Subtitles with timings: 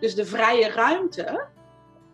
[0.00, 1.46] Dus de vrije ruimte,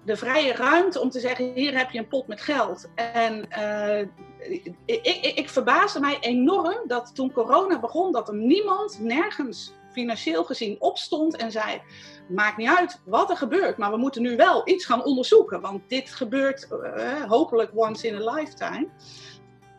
[0.04, 2.88] de vrije ruimte om te zeggen: hier heb je een pot met geld.
[2.94, 4.00] En uh,
[4.38, 10.44] ik, ik, ik verbaasde mij enorm dat toen corona begon, dat er niemand nergens financieel
[10.44, 11.82] gezien opstond en zei:
[12.28, 15.88] Maakt niet uit wat er gebeurt, maar we moeten nu wel iets gaan onderzoeken, want
[15.88, 18.88] dit gebeurt uh, hopelijk once in a lifetime.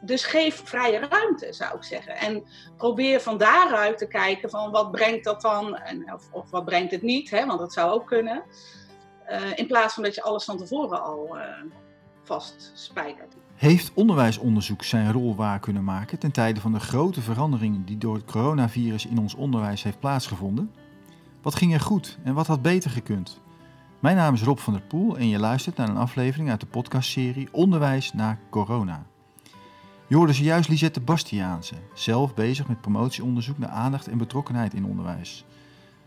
[0.01, 2.17] Dus geef vrije ruimte, zou ik zeggen.
[2.17, 2.43] En
[2.77, 6.91] probeer van daaruit te kijken van wat brengt dat dan, en, of, of wat brengt
[6.91, 8.43] het niet, hè, want dat zou ook kunnen.
[9.29, 11.43] Uh, in plaats van dat je alles van tevoren al uh,
[12.23, 13.35] vast spijkert.
[13.55, 18.15] Heeft onderwijsonderzoek zijn rol waar kunnen maken ten tijde van de grote veranderingen die door
[18.15, 20.73] het coronavirus in ons onderwijs heeft plaatsgevonden?
[21.41, 23.39] Wat ging er goed en wat had beter gekund?
[23.99, 26.65] Mijn naam is Rob van der Poel en je luistert naar een aflevering uit de
[26.65, 29.05] podcastserie Onderwijs na corona.
[30.09, 35.45] Je hoorde zojuist Lisette Bastiaanse, zelf bezig met promotieonderzoek naar aandacht en betrokkenheid in onderwijs.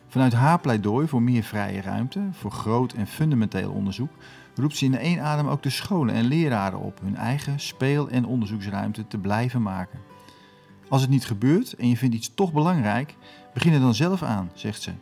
[0.09, 4.11] Vanuit haar pleidooi voor meer vrije ruimte, voor groot en fundamenteel onderzoek,
[4.55, 8.27] roept ze in één adem ook de scholen en leraren op hun eigen speel- en
[8.27, 9.99] onderzoeksruimte te blijven maken.
[10.89, 13.17] Als het niet gebeurt en je vindt iets toch belangrijk,
[13.55, 14.93] begin er dan zelf aan, zegt ze.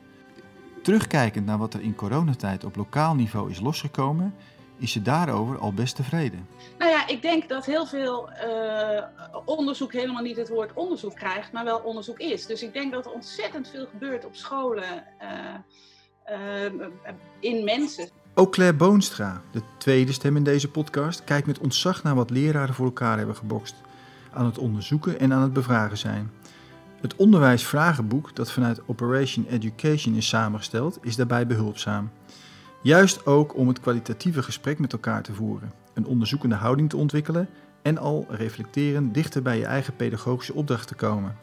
[0.83, 4.35] Terugkijkend naar wat er in coronatijd op lokaal niveau is losgekomen,
[4.79, 6.49] is ze daarover al best tevreden.
[6.79, 9.03] Nou ja, ik denk dat heel veel uh,
[9.45, 12.47] onderzoek helemaal niet het woord onderzoek krijgt, maar wel onderzoek is.
[12.47, 15.29] Dus ik denk dat er ontzettend veel gebeurt op scholen, uh,
[16.31, 16.87] uh,
[17.41, 18.09] in mensen.
[18.35, 22.75] Ook Claire Boonstra, de tweede stem in deze podcast, kijkt met ontzag naar wat leraren
[22.75, 23.75] voor elkaar hebben gebokst.
[24.33, 26.31] Aan het onderzoeken en aan het bevragen zijn.
[27.01, 32.11] Het onderwijsvragenboek dat vanuit Operation Education is samengesteld, is daarbij behulpzaam.
[32.83, 37.49] Juist ook om het kwalitatieve gesprek met elkaar te voeren, een onderzoekende houding te ontwikkelen
[37.83, 41.37] en al reflecteren dichter bij je eigen pedagogische opdracht te komen.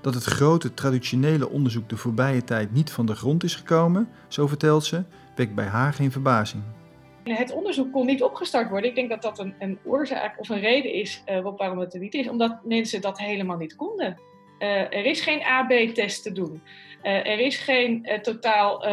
[0.00, 4.46] Dat het grote traditionele onderzoek de voorbije tijd niet van de grond is gekomen, zo
[4.46, 5.02] vertelt ze,
[5.36, 6.62] wekt bij haar geen verbazing.
[7.24, 8.90] Het onderzoek kon niet opgestart worden.
[8.90, 12.00] Ik denk dat dat een, een oorzaak of een reden is uh, waarom het er
[12.00, 14.18] niet is, omdat mensen dat helemaal niet konden.
[14.58, 16.62] Uh, er is geen AB-test te doen.
[17.04, 18.84] Uh, er is geen uh, totaal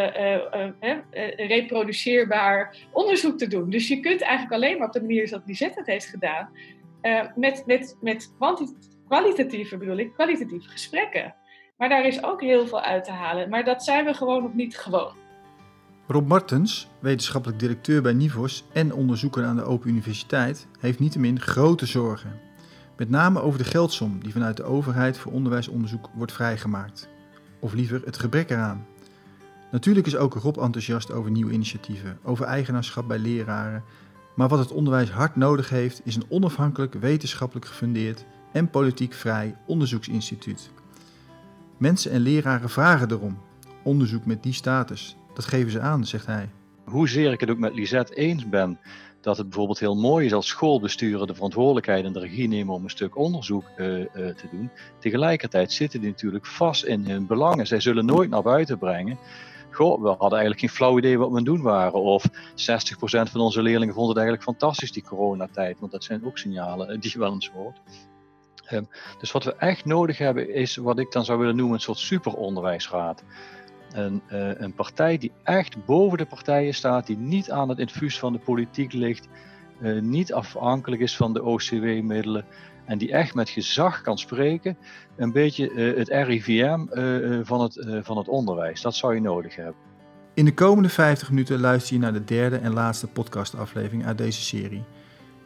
[1.35, 3.69] reproduceerbaar onderzoek te doen.
[3.69, 6.49] Dus je kunt eigenlijk alleen maar op de manier zoals Lisette het heeft gedaan,
[7.35, 8.33] met, met, met
[9.07, 11.35] kwalitatieve, bedoel ik, kwalitatieve gesprekken.
[11.77, 13.49] Maar daar is ook heel veel uit te halen.
[13.49, 15.13] Maar dat zijn we gewoon nog niet gewoon.
[16.07, 21.85] Rob Martens, wetenschappelijk directeur bij Nivos en onderzoeker aan de Open Universiteit, heeft niettemin grote
[21.85, 22.39] zorgen.
[22.97, 27.09] Met name over de geldsom die vanuit de overheid voor onderwijsonderzoek wordt vrijgemaakt.
[27.61, 28.85] Of liever het gebrek eraan.
[29.71, 33.83] Natuurlijk is ook Rob enthousiast over nieuwe initiatieven, over eigenaarschap bij leraren.
[34.35, 39.55] Maar wat het onderwijs hard nodig heeft, is een onafhankelijk, wetenschappelijk gefundeerd en politiek vrij
[39.65, 40.69] onderzoeksinstituut.
[41.77, 43.37] Mensen en leraren vragen erom.
[43.83, 46.49] Onderzoek met die status, dat geven ze aan, zegt hij.
[46.83, 48.79] Hoezeer ik het ook met Lisette eens ben
[49.21, 52.83] dat het bijvoorbeeld heel mooi is als schoolbesturen de verantwoordelijkheid en de regie nemen om
[52.83, 54.71] een stuk onderzoek uh, uh, te doen.
[54.99, 57.67] Tegelijkertijd zitten die natuurlijk vast in hun belangen.
[57.67, 59.17] Zij zullen nooit naar buiten brengen.
[59.71, 62.01] Goh, we hadden eigenlijk geen flauw idee wat we aan het doen waren.
[62.01, 62.31] Of 60%
[63.03, 65.79] van onze leerlingen vonden het eigenlijk fantastisch, die coronatijd.
[65.79, 67.79] Want dat zijn ook signalen die je wel eens hoort.
[68.71, 68.87] Um,
[69.19, 71.97] dus wat we echt nodig hebben is wat ik dan zou willen noemen een soort
[71.97, 73.23] superonderwijsraad.
[73.93, 78.19] Een, uh, een, partij die echt boven de partijen staat, die niet aan het infuus
[78.19, 79.27] van de politiek ligt,
[79.81, 82.45] uh, niet afhankelijk is van de OCW-middelen
[82.85, 84.77] en die echt met gezag kan spreken.
[85.17, 86.85] Een beetje uh, het RIVM
[87.43, 88.81] van, het, van het onderwijs.
[88.81, 89.81] Dat zou je nodig hebben.
[90.33, 94.41] In de komende 50 minuten luister je naar de derde en laatste podcastaflevering uit deze
[94.41, 94.83] serie.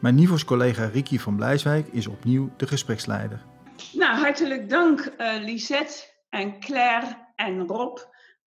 [0.00, 3.42] Mijn Nivos collega Ricky van Blijswijk is opnieuw de gespreksleider.
[3.92, 7.98] Nou, hartelijk dank Lisette en Claire en Rob.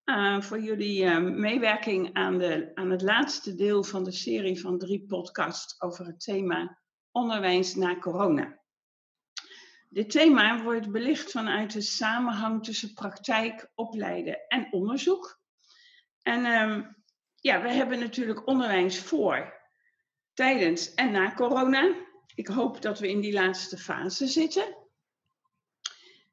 [0.09, 4.77] Uh, voor jullie uh, meewerking aan, de, aan het laatste deel van de serie van
[4.77, 6.77] drie podcasts over het thema
[7.11, 8.59] onderwijs na corona.
[9.89, 15.41] Dit thema wordt belicht vanuit de samenhang tussen praktijk, opleiden en onderzoek.
[16.21, 16.85] En uh,
[17.35, 19.53] ja, we hebben natuurlijk onderwijs voor,
[20.33, 21.95] tijdens en na corona.
[22.35, 24.75] Ik hoop dat we in die laatste fase zitten.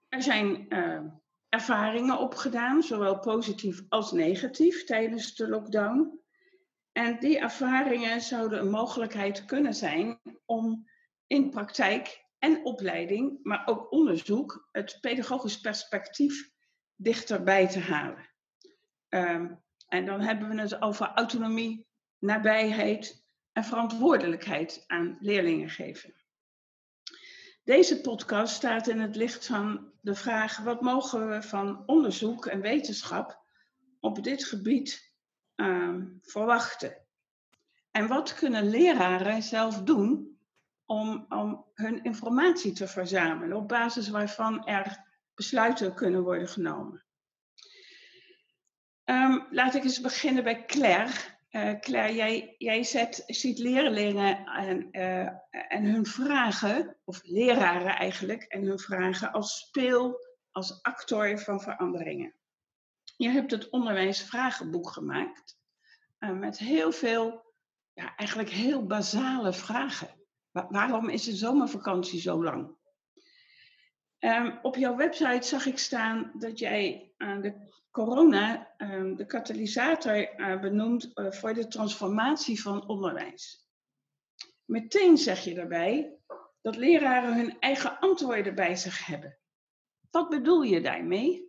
[0.08, 0.66] Er zijn
[1.48, 6.20] ervaringen opgedaan, zowel positief als negatief tijdens de lockdown.
[6.92, 10.88] En die ervaringen zouden een mogelijkheid kunnen zijn om
[11.26, 16.50] in praktijk en opleiding, maar ook onderzoek, het pedagogisch perspectief
[16.94, 18.30] dichterbij te halen.
[19.08, 21.86] Um, en dan hebben we het over autonomie,
[22.18, 26.14] nabijheid en verantwoordelijkheid aan leerlingen geven.
[27.66, 32.60] Deze podcast staat in het licht van de vraag: wat mogen we van onderzoek en
[32.60, 33.42] wetenschap
[34.00, 35.14] op dit gebied
[35.54, 36.96] ehm, verwachten?
[37.90, 40.38] En wat kunnen leraren zelf doen
[40.84, 45.04] om, om hun informatie te verzamelen, op basis waarvan er
[45.34, 47.04] besluiten kunnen worden genomen?
[49.04, 51.12] Um, laat ik eens beginnen bij Claire.
[51.56, 58.42] Uh, Claire, jij, jij zet, ziet leerlingen en, uh, en hun vragen, of leraren eigenlijk,
[58.42, 62.34] en hun vragen als speel, als actor van veranderingen.
[63.16, 65.58] Je hebt het onderwijsvragenboek gemaakt
[66.18, 67.54] uh, met heel veel,
[67.92, 70.08] ja, eigenlijk heel basale vragen.
[70.50, 72.76] Wa waarom is de zomervakantie zo lang?
[74.20, 80.40] Um, op jouw website zag ik staan dat jij aan de corona um, de katalysator
[80.40, 83.66] uh, benoemt uh, voor de transformatie van onderwijs.
[84.64, 86.14] Meteen zeg je daarbij
[86.62, 89.38] dat leraren hun eigen antwoorden bij zich hebben.
[90.10, 91.44] Wat bedoel je daarmee?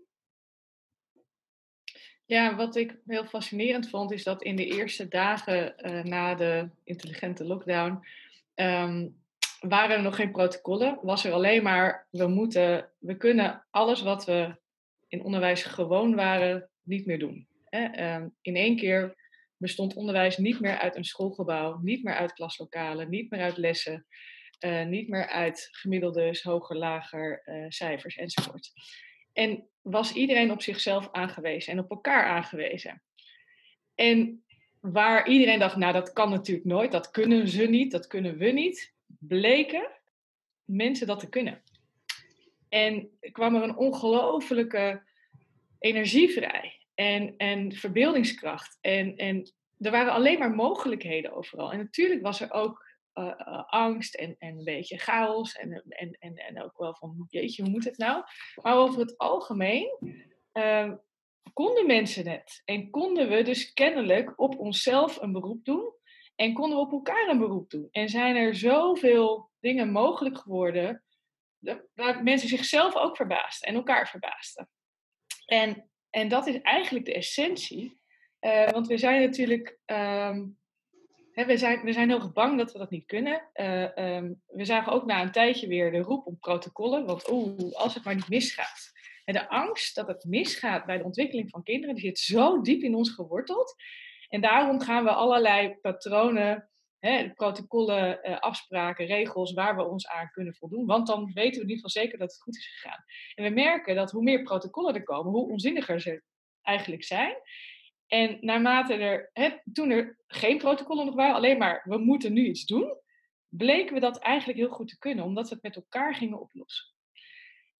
[2.25, 5.75] Ja, wat ik heel fascinerend vond, is dat in de eerste dagen
[6.07, 8.05] na de intelligente lockdown
[8.55, 9.25] um,
[9.59, 10.99] waren er nog geen protocollen.
[11.01, 14.55] Was er alleen maar, we moeten, we kunnen alles wat we
[15.07, 17.47] in onderwijs gewoon waren, niet meer doen.
[17.69, 19.15] Ehm, in één keer
[19.57, 24.05] bestond onderwijs niet meer uit een schoolgebouw, niet meer uit klaslokalen, niet meer uit lessen,
[24.65, 28.71] uh, niet meer uit gemiddeldes, hoger, lager uh, cijfers enzovoort.
[29.33, 33.03] En was iedereen op zichzelf aangewezen en op elkaar aangewezen.
[33.95, 34.45] En
[34.79, 38.45] waar iedereen dacht, nou dat kan natuurlijk nooit, dat kunnen ze niet, dat kunnen we
[38.45, 39.87] niet, bleken
[40.65, 41.61] mensen dat te kunnen.
[42.69, 45.03] En kwam er een ongelofelijke
[45.79, 48.77] energie vrij en, en verbeeldingskracht.
[48.81, 51.71] En, en er waren alleen maar mogelijkheden overal.
[51.71, 55.55] En natuurlijk was er ook uh, uh, angst en, en een beetje chaos.
[55.55, 58.23] En, en, en, en ook wel van, jeetje, hoe moet het nou?
[58.61, 59.97] Maar over het algemeen
[60.53, 60.93] uh,
[61.53, 62.61] konden mensen het.
[62.65, 65.93] En konden we dus kennelijk op onszelf een beroep doen.
[66.37, 67.87] En konden we op elkaar een beroep doen.
[67.91, 71.03] En zijn er zoveel dingen mogelijk geworden
[71.93, 74.69] waar mensen zichzelf ook verbaasden en elkaar verbaasden.
[75.45, 77.99] En, en dat is eigenlijk de essentie.
[78.41, 79.79] Uh, want we zijn natuurlijk.
[79.85, 80.57] Um,
[81.31, 83.49] hè, we, zijn, we zijn heel bang dat we dat niet kunnen.
[83.53, 87.05] Uh, um, we zagen ook na een tijdje weer de roep om protocollen.
[87.05, 88.91] Want oeh, als het maar niet misgaat.
[89.25, 92.81] En de angst dat het misgaat bij de ontwikkeling van kinderen, die zit zo diep
[92.81, 93.75] in ons geworteld.
[94.29, 96.69] En daarom gaan we allerlei patronen
[96.99, 100.85] hè, protocollen, uh, afspraken, regels waar we ons aan kunnen voldoen.
[100.85, 103.03] Want dan weten we in ieder geval zeker dat het goed is gegaan.
[103.35, 106.23] En we merken dat hoe meer protocollen er komen, hoe onzinniger ze
[106.61, 107.35] eigenlijk zijn.
[108.07, 112.45] En naarmate er, hè, toen er geen protocollen nog waren, alleen maar we moeten nu
[112.45, 112.97] iets doen,
[113.49, 116.95] bleken we dat eigenlijk heel goed te kunnen, omdat we het met elkaar gingen oplossen.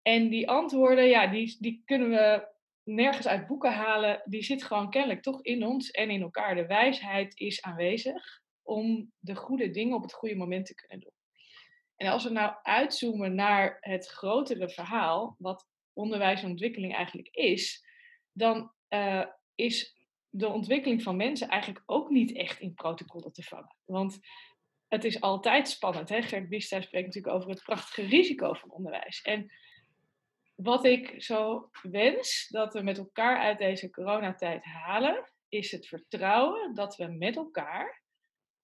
[0.02, 2.48] En die antwoorden, ja, die, die kunnen we
[2.88, 4.22] nergens uit boeken halen.
[4.26, 6.56] Die zit gewoon kennelijk toch in ons en in elkaar.
[6.56, 11.16] De wijsheid is aanwezig om de goede dingen op het goede moment te kunnen doen.
[11.96, 17.86] En als we nou uitzoomen naar het grotere verhaal, wat onderwijs en ontwikkeling eigenlijk is,
[18.32, 19.26] dan uh,
[19.56, 19.96] is
[20.30, 23.76] de ontwikkeling van mensen eigenlijk ook niet echt in protocollen te vangen.
[23.86, 24.20] Want
[24.88, 26.10] het is altijd spannend.
[26.10, 26.22] Hè?
[26.22, 29.22] Gert Biesta spreekt natuurlijk over het prachtige risico van onderwijs.
[29.22, 29.52] En
[30.58, 36.74] wat ik zo wens dat we met elkaar uit deze coronatijd halen, is het vertrouwen
[36.74, 38.04] dat we met elkaar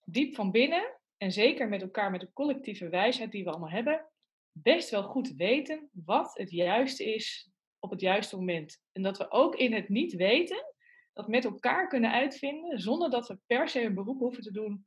[0.06, 4.06] diep van binnen, en zeker met elkaar met de collectieve wijsheid die we allemaal hebben,
[4.52, 8.82] best wel goed weten wat het juiste is op het juiste moment.
[8.92, 10.74] En dat we ook in het niet weten,
[11.14, 14.86] dat met elkaar kunnen uitvinden, zonder dat we per se een beroep hoeven te doen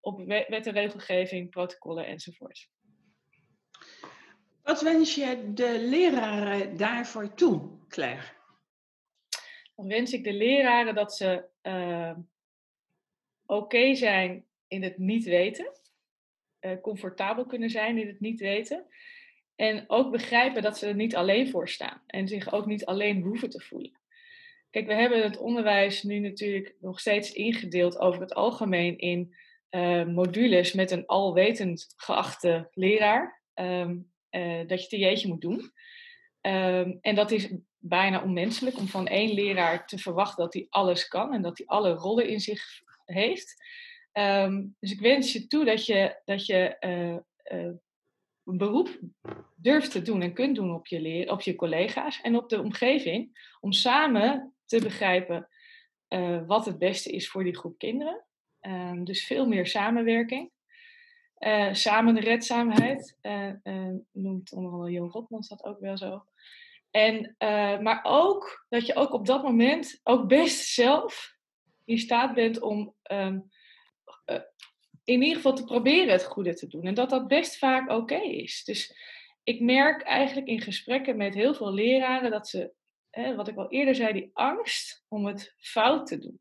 [0.00, 2.68] op wet en regelgeving, protocollen enzovoort.
[4.64, 8.22] Wat wens je de leraren daarvoor toe, Claire?
[9.74, 12.16] Dan wens ik de leraren dat ze uh,
[13.46, 15.72] oké zijn in het niet weten.
[16.60, 18.86] Uh, comfortabel kunnen zijn in het niet weten.
[19.54, 22.02] En ook begrijpen dat ze er niet alleen voor staan.
[22.06, 24.00] En zich ook niet alleen hoeven te voelen.
[24.70, 29.34] Kijk, we hebben het onderwijs nu natuurlijk nog steeds ingedeeld over het algemeen in
[29.70, 33.42] uh, modules met een alwetend geachte leraar.
[33.54, 35.72] Um, uh, dat je het jeetje moet doen.
[36.46, 41.08] Um, en dat is bijna onmenselijk om van één leraar te verwachten dat hij alles
[41.08, 42.62] kan en dat hij alle rollen in zich
[43.04, 43.64] heeft.
[44.12, 47.72] Um, dus ik wens je toe dat je, dat je uh, uh,
[48.44, 48.98] een beroep
[49.56, 52.60] durft te doen en kunt doen op je, leer, op je collega's en op de
[52.60, 55.48] omgeving, om samen te begrijpen
[56.46, 58.24] wat het beste is voor die groep kinderen.
[58.60, 60.50] Um, dus veel meer samenwerking.
[61.72, 63.18] Samen de redzaamheid,
[64.12, 66.24] noemt onder andere Jan Rotmans dat ook wel zo.
[66.90, 67.34] En,
[67.82, 71.34] maar ook dat je ook op dat moment ook best zelf
[71.84, 73.38] in staat bent om ehm,
[74.24, 74.40] eh,
[75.04, 76.82] in ieder geval te proberen het goede te doen.
[76.82, 78.64] En dat dat best vaak oké is.
[78.64, 78.96] Dus
[79.42, 82.72] ik merk eigenlijk in gesprekken met heel veel leraren dat ze,
[83.10, 86.38] hè, wat ik al eerder zei, die angst om het fout te doen.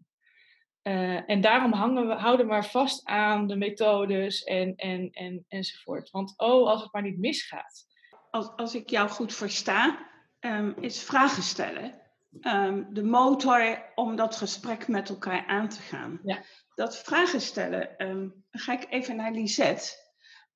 [0.83, 5.45] Uh, en daarom hangen we, houden we maar vast aan de methodes en, en, en,
[5.47, 6.11] enzovoort.
[6.11, 7.85] Want oh, als het maar niet misgaat.
[8.29, 10.09] Als, als ik jou goed versta,
[10.39, 12.01] um, is vragen stellen
[12.41, 16.19] um, de motor om dat gesprek met elkaar aan te gaan.
[16.23, 16.43] Ja.
[16.75, 20.01] Dat vragen stellen, um, ga ik even naar Lisette.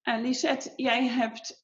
[0.03, 1.63] Uh, Lisette, jij hebt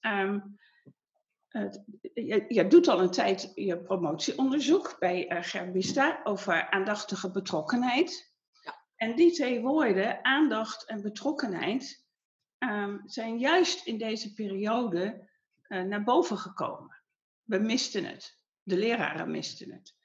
[2.13, 8.33] je, je, doet al een tijd je promotieonderzoek bij uh, Gerbista over aandachtige betrokkenheid.
[9.03, 12.05] En die twee woorden, aandacht en betrokkenheid,
[12.60, 15.29] um, zijn juist in deze periode
[15.67, 17.01] uh, naar boven gekomen.
[17.43, 18.38] We misten het.
[18.62, 19.95] De leraren misten het.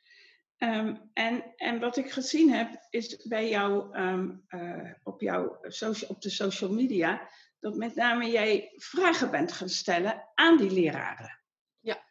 [0.58, 6.10] Um, en, en wat ik gezien heb, is bij jou, um, uh, op, jouw social,
[6.10, 7.28] op de social media,
[7.60, 11.40] dat met name jij vragen bent gaan stellen aan die leraren.
[11.80, 12.04] Ja.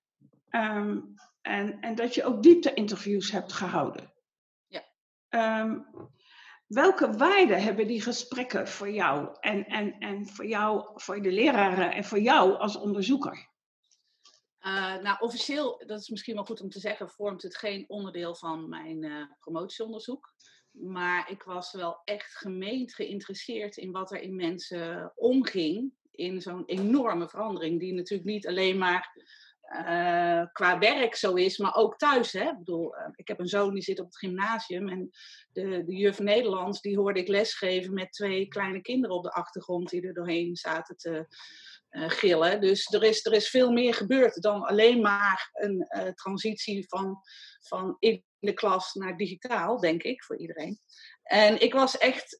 [0.51, 4.13] Um, en, en dat je ook diepte-interviews hebt gehouden.
[4.67, 4.83] Ja.
[6.67, 11.91] Welke waarde hebben die gesprekken voor jou en, en, en voor jou, voor de leraren
[11.91, 13.49] en voor jou als onderzoeker?
[14.59, 18.35] Uh, nou, officieel, dat is misschien wel goed om te zeggen, vormt het geen onderdeel
[18.35, 20.33] van mijn uh, promotieonderzoek.
[20.71, 25.93] Maar ik was wel echt gemeend geïnteresseerd in wat er in mensen omging.
[26.11, 29.15] In zo'n enorme verandering, die natuurlijk niet alleen maar
[29.71, 32.31] uh, qua werk zo is, maar ook thuis.
[32.31, 32.49] Hè?
[32.49, 35.09] Ik bedoel, ik heb een zoon die zit op het gymnasium en
[35.51, 39.89] de, de juf Nederlands, die hoorde ik lesgeven met twee kleine kinderen op de achtergrond
[39.89, 41.27] die er doorheen zaten te,
[41.91, 42.61] uh, gillen.
[42.61, 47.21] Dus er is, er is veel meer gebeurd dan alleen maar een transitie van,
[47.59, 50.79] van in de klas naar digitaal, denk ik, voor iedereen.
[51.23, 52.39] En ik was echt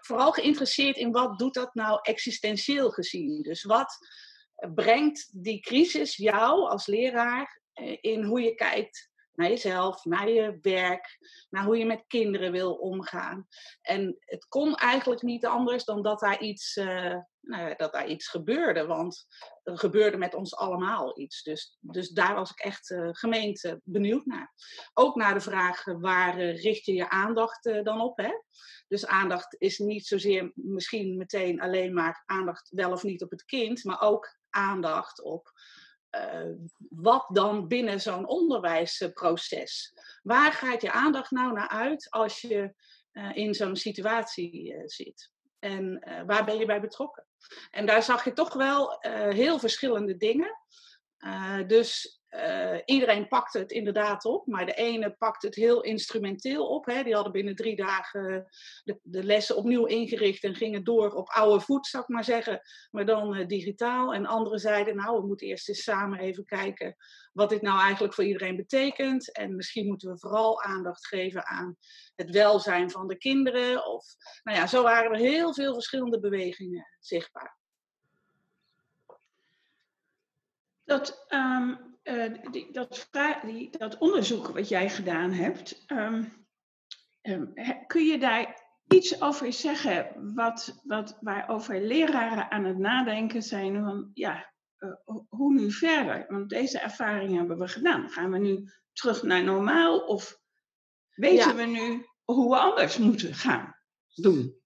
[0.00, 3.42] vooral geïnteresseerd in wat doet dat nou existentieel gezien.
[3.42, 3.98] Dus wat
[4.74, 7.60] brengt die crisis jou als leraar
[8.00, 11.18] in hoe je kijkt naar jezelf, naar je werk,
[11.50, 13.46] naar hoe je met kinderen wil omgaan.
[13.82, 18.28] En het kon eigenlijk niet anders dan dat daar iets, uh, nou, dat daar iets
[18.28, 18.86] gebeurde.
[18.86, 19.26] Want
[19.62, 21.42] er gebeurde met ons allemaal iets.
[21.42, 24.52] Dus, dus daar was ik echt uh, gemeente benieuwd naar.
[24.94, 28.16] Ook naar de vraag waar richt je je aandacht dan op.
[28.16, 28.32] Hè?
[28.88, 33.44] Dus aandacht is niet zozeer misschien meteen alleen maar aandacht wel of niet op het
[33.44, 35.52] kind, maar ook aandacht op
[36.10, 36.54] uh,
[36.90, 39.94] wat dan binnen zo'n onderwijsproces?
[40.22, 42.74] Waar gaat je aandacht nou naar uit als je
[43.12, 45.30] uh, in zo'n situatie uh, zit?
[45.58, 47.26] En waar ben je bij betrokken?
[47.70, 48.96] En daar zag je toch wel
[49.28, 50.56] heel verschillende dingen.
[51.66, 56.86] Dus uh, iedereen pakte het inderdaad op, maar de ene pakte het heel instrumenteel op.
[56.86, 57.02] Hè.
[57.02, 58.46] Die hadden binnen drie dagen
[58.84, 62.60] de, de, lessen opnieuw ingericht en gingen door op oude voet, zou ik maar zeggen,
[62.90, 64.14] maar dan uh, digitaal.
[64.14, 66.96] En anderen zeiden, nou, we moeten eerst eens samen even kijken
[67.32, 69.32] wat dit nou eigenlijk voor iedereen betekent.
[69.32, 71.76] En misschien moeten we vooral aandacht geven aan
[72.14, 73.86] het welzijn van de kinderen.
[73.86, 74.04] Of,
[74.42, 77.57] nou ja, zo waren er heel veel verschillende bewegingen zichtbaar.
[80.88, 83.08] Dat um, uh, die, dat,
[83.44, 86.46] die, dat, onderzoek wat jij gedaan hebt, um,
[87.22, 87.52] um,
[87.86, 94.10] kun je daar iets over zeggen wat, wat, waarover leraren aan het nadenken zijn van,
[94.14, 96.24] ja, uh, hoe nu verder?
[96.28, 98.10] Want deze ervaring hebben we gedaan.
[98.10, 100.40] Gaan we nu terug naar normaal of
[101.10, 101.54] weten ja.
[101.54, 103.76] we nu hoe we anders moeten gaan
[104.14, 104.57] doen?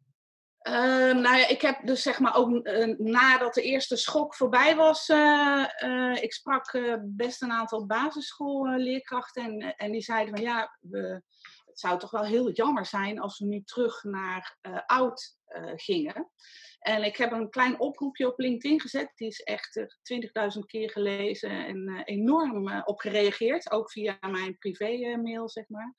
[0.63, 4.77] Uh, nou ja, ik heb dus zeg maar ook uh, nadat de eerste schok voorbij
[4.77, 5.67] was, uh,
[6.21, 11.23] ik sprak best een aantal basisschoolleerkrachten en, en die zeiden van ja, we,
[11.67, 15.37] het zou toch wel heel jammer zijn als we nu terug naar oud
[15.75, 16.31] gingen.
[16.79, 19.87] En ik heb een klein oproepje op LinkedIn gezet, die is echt
[20.59, 25.95] 20.000 keer gelezen en enorm op gereageerd, ook via mijn privé-mail zeg maar.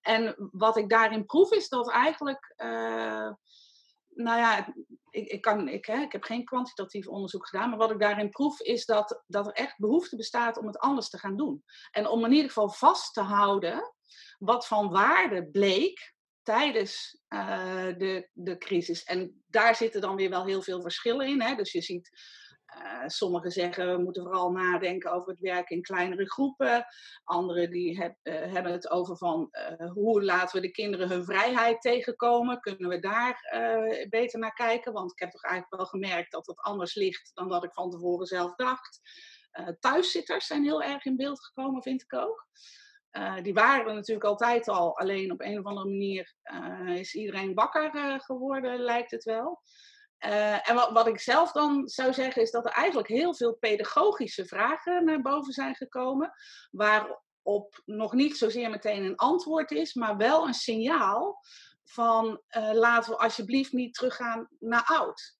[0.00, 2.54] En wat ik daarin proef is dat eigenlijk
[4.18, 4.74] nou ja,
[5.10, 8.30] ik, ik, kan, ik, hè, ik heb geen kwantitatief onderzoek gedaan, maar wat ik daarin
[8.30, 11.64] proef is dat, dat er echt behoefte bestaat om het anders te gaan doen.
[11.90, 13.94] En om in ieder geval vast te houden
[14.38, 19.04] wat van waarde bleek tijdens uh, de, de crisis.
[19.04, 21.42] En daar zitten dan weer wel heel veel verschillen in.
[21.42, 21.54] Hè?
[21.54, 22.10] Dus je ziet
[22.76, 26.86] uh, sommigen zeggen we moeten vooral nadenken over het werken in kleinere groepen.
[27.24, 29.48] Anderen die uh, hebben het over van
[29.80, 32.60] uh, hoe laten we de kinderen hun vrijheid tegenkomen.
[32.60, 33.40] Kunnen we daar
[34.08, 34.92] beter naar kijken?
[34.92, 37.90] Want ik heb toch eigenlijk wel gemerkt dat het anders ligt dan dat ik van
[37.90, 39.00] tevoren zelf dacht.
[39.80, 42.46] thuiszitters zijn heel erg in beeld gekomen, vind ik ook.
[43.42, 46.34] die waren er natuurlijk altijd al, alleen op een of andere manier
[46.98, 49.62] is iedereen wakker geworden, lijkt het wel.
[50.18, 54.46] En wat, wat, ik zelf dan zou zeggen, is dat er eigenlijk heel veel pedagogische
[54.46, 56.32] vragen naar boven zijn gekomen,
[56.70, 61.40] waarop nog niet zozeer meteen een antwoord is, maar wel een signaal
[61.84, 65.38] van laten we alsjeblieft niet teruggaan naar oud.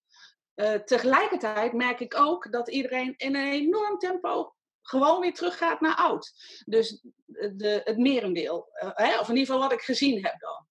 [0.59, 5.95] Uh, tegelijkertijd merk ik ook dat iedereen in een enorm tempo gewoon weer teruggaat naar
[5.95, 6.33] oud.
[6.65, 10.67] Dus de, het merendeel, uh, hè, of in ieder geval wat ik gezien heb dan.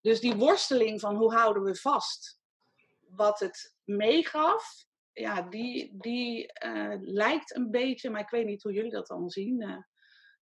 [0.00, 2.39] Dus die worsteling van hoe houden we vast
[3.14, 8.72] wat het meegaf, ja, die, die uh, lijkt een beetje, maar ik weet niet hoe
[8.72, 9.84] jullie dat dan zien,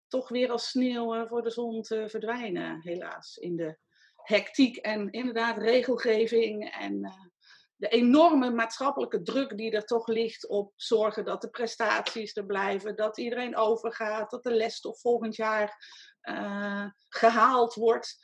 [0.08, 3.78] toch weer als sneeuw voor de zon te verdwijnen, helaas, in de
[4.14, 7.12] hectiek en inderdaad regelgeving en
[7.76, 12.96] de enorme maatschappelijke druk die er toch ligt op zorgen dat de prestaties er blijven,
[12.96, 15.76] dat iedereen overgaat, dat de lesstof volgend jaar
[17.08, 18.16] gehaald wordt.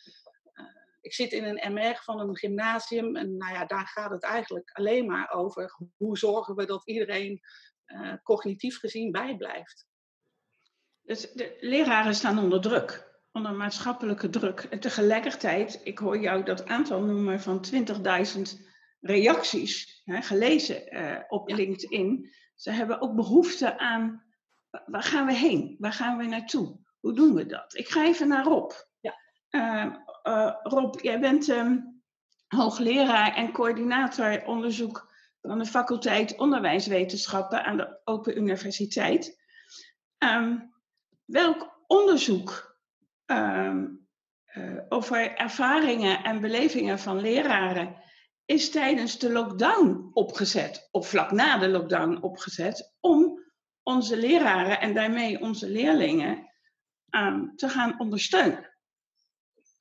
[1.05, 4.71] Ik zit in een MR van een gymnasium en nou ja, daar gaat het eigenlijk
[4.73, 7.41] alleen maar over hoe zorgen we dat iedereen
[7.87, 9.87] uh, cognitief gezien bijblijft.
[11.03, 14.61] Dus de leraren staan onder druk onder maatschappelijke druk.
[14.71, 17.65] En tegelijkertijd, ik hoor jou dat aantal noemen van
[18.37, 18.43] 20.000
[19.01, 22.35] reacties hè, gelezen uh, op LinkedIn.
[22.55, 24.25] Ze hebben ook behoefte aan
[24.87, 25.77] waar gaan we heen?
[25.79, 26.79] Waar gaan we naartoe?
[27.01, 27.75] Hoe doen we dat?
[27.75, 28.73] Ik ga even naar Rob.
[29.01, 29.15] Ja.
[29.51, 32.03] Uh, uh, Rob, jij bent um,
[32.47, 39.41] hoogleraar en coördinator onderzoek van de faculteit Onderwijswetenschappen aan de Open Universiteit.
[40.19, 40.73] Um,
[41.25, 42.79] welk onderzoek
[43.27, 44.07] um,
[44.89, 48.03] over ervaringen en belevingen van leraren
[48.45, 53.43] is tijdens de lockdown opgezet, of vlak na de lockdown opgezet, om
[53.83, 56.51] onze leraren en daarmee onze leerlingen
[57.57, 58.74] te gaan ondersteunen.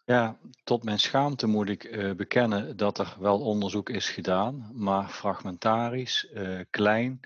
[0.06, 5.10] Ja, tot mijn schaamte moet ik uh, bekennen dat er wel onderzoek is gedaan, maar
[5.10, 7.20] fragmentarisch, uh, klein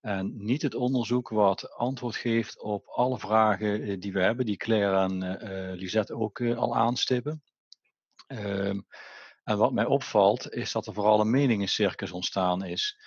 [0.00, 4.56] en niet het onderzoek wat antwoord geeft op alle vragen uh, die we hebben, die
[4.56, 5.38] Claire en
[5.74, 7.42] Lisette ook al aanstippen.
[8.26, 8.80] Ehm,
[9.44, 12.98] en wat mij opvalt, is dat er vooral een meningencircus ontstaan is.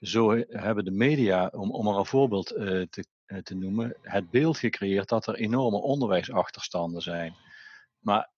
[0.00, 3.04] Zo hebben de media, om, om er een voorbeeld te,
[3.42, 7.34] te noemen, het beeld gecreëerd dat er enorme onderwijsachterstanden zijn.
[7.98, 8.32] Maar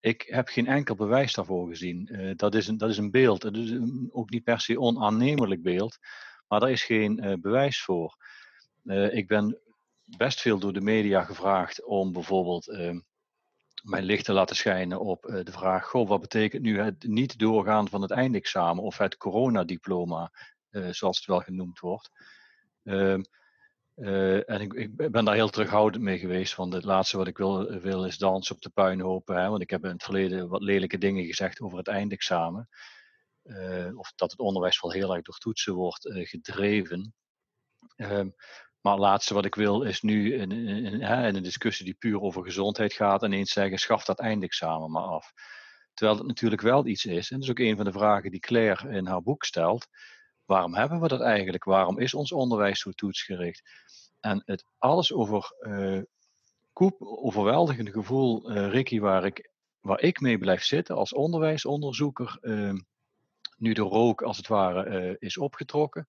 [0.00, 2.08] ik heb geen enkel bewijs daarvoor gezien.
[2.10, 3.78] Uh, dat, is een, dat is een beeld, is
[4.10, 5.98] ook niet per se onaannemelijk beeld,
[6.48, 8.16] maar daar is geen bewijs voor.
[9.10, 9.58] ik ben
[10.04, 13.00] best veel door de media gevraagd om bijvoorbeeld ehm,
[13.82, 17.88] mijn licht te laten schijnen op de vraag: goh, wat betekent nu het niet doorgaan
[17.88, 20.32] van het eindexamen of het coronadiploma,
[20.70, 22.10] zoals het wel genoemd wordt?
[24.00, 27.70] Uh, en ik, ben daar heel terughoudend mee geweest, want het laatste wat ik wil,
[27.70, 29.36] wil is dansen op de puinhopen.
[29.36, 32.68] Hè, want ik heb in het verleden wat lelijke dingen gezegd over het eindexamen.
[33.96, 37.14] of dat het onderwijs wel heel erg door toetsen wordt gedreven.
[37.96, 38.28] Ehm,
[38.80, 42.42] maar het laatste wat ik wil is nu in, in, een discussie die puur over
[42.42, 45.32] gezondheid gaat, ineens zeggen: schaf dat eindexamen maar af.
[45.94, 48.40] Terwijl het natuurlijk wel iets is, en dat is ook een van de vragen die
[48.40, 49.86] Claire in haar boek stelt:
[50.50, 51.64] waarom hebben we dat eigenlijk?
[51.64, 53.62] Waarom is ons onderwijs zo toetsgericht?
[54.20, 56.02] En het alles over uh,
[56.72, 62.72] koep, overweldigende gevoel, uh, Ricky, waar ik, waar ik mee blijf zitten als onderwijsonderzoeker, uh,
[63.56, 66.08] nu de rook als het ware uh, is opgetrokken.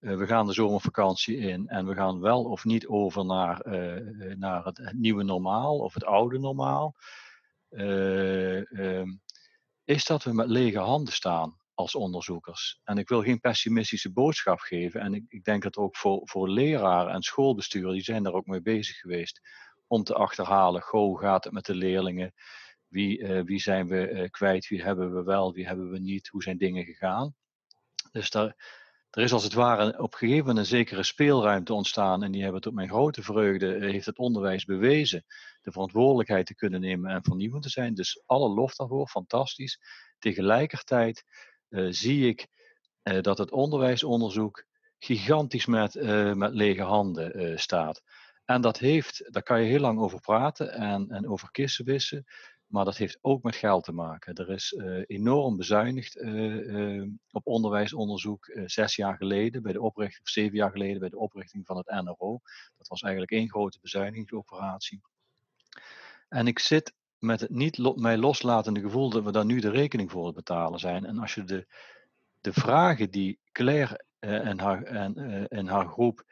[0.00, 3.60] Eh, we gaan de zomervakantie in en we gaan wel of niet over naar,
[4.38, 6.94] naar het, nieuwe normaal of het oude normaal,
[7.70, 9.02] uh,
[9.84, 12.80] is dat we met lege handen staan als onderzoekers.
[12.84, 15.00] En ik wil geen pessimistische boodschap geven.
[15.00, 18.46] En ik, ik denk dat ook voor, voor leraren en schoolbesturen, die zijn daar ook
[18.46, 19.40] mee bezig geweest,
[19.86, 22.32] om te achterhalen, hoe gaat het met de leerlingen?
[22.88, 24.68] Wie, wie zijn we kwijt?
[24.68, 25.52] Wie hebben we wel?
[25.52, 26.28] Wie hebben we niet?
[26.28, 27.34] Hoe zijn dingen gegaan?
[28.12, 28.56] Dus daar,
[29.16, 32.22] er is als het ware op een gegeven moment een zekere speelruimte ontstaan.
[32.22, 35.24] En die hebben tot mijn grote vreugde, eh, heeft het onderwijs bewezen,
[35.62, 37.94] de verantwoordelijkheid te kunnen nemen en vernieuwend te zijn.
[37.94, 39.80] Dus alle lof daarvoor, fantastisch.
[40.18, 41.24] Tegelijkertijd
[41.68, 42.46] zie ik
[43.02, 44.64] uh, dat het onderwijsonderzoek
[44.98, 48.02] gigantisch met, uh, met lege handen staat.
[48.44, 52.24] En dat heeft, daar kan je heel lang over praten en, en over kissen wissen.
[52.66, 54.34] Maar dat heeft ook met geld te maken.
[54.34, 54.74] Er is
[55.06, 56.20] enorm bezuinigd
[57.30, 61.66] op onderwijsonderzoek zes jaar geleden, bij de oprichting, of zeven jaar geleden, bij de oprichting
[61.66, 62.40] van het NRO.
[62.76, 65.00] Dat was eigenlijk één grote bezuinigingsoperatie.
[66.28, 70.10] En ik zit met het niet mij loslatende gevoel dat we daar nu de rekening
[70.10, 71.04] voor betalen zijn.
[71.04, 71.66] En als je de,
[72.40, 76.24] de vragen die Claire en, haar, en, en haar groep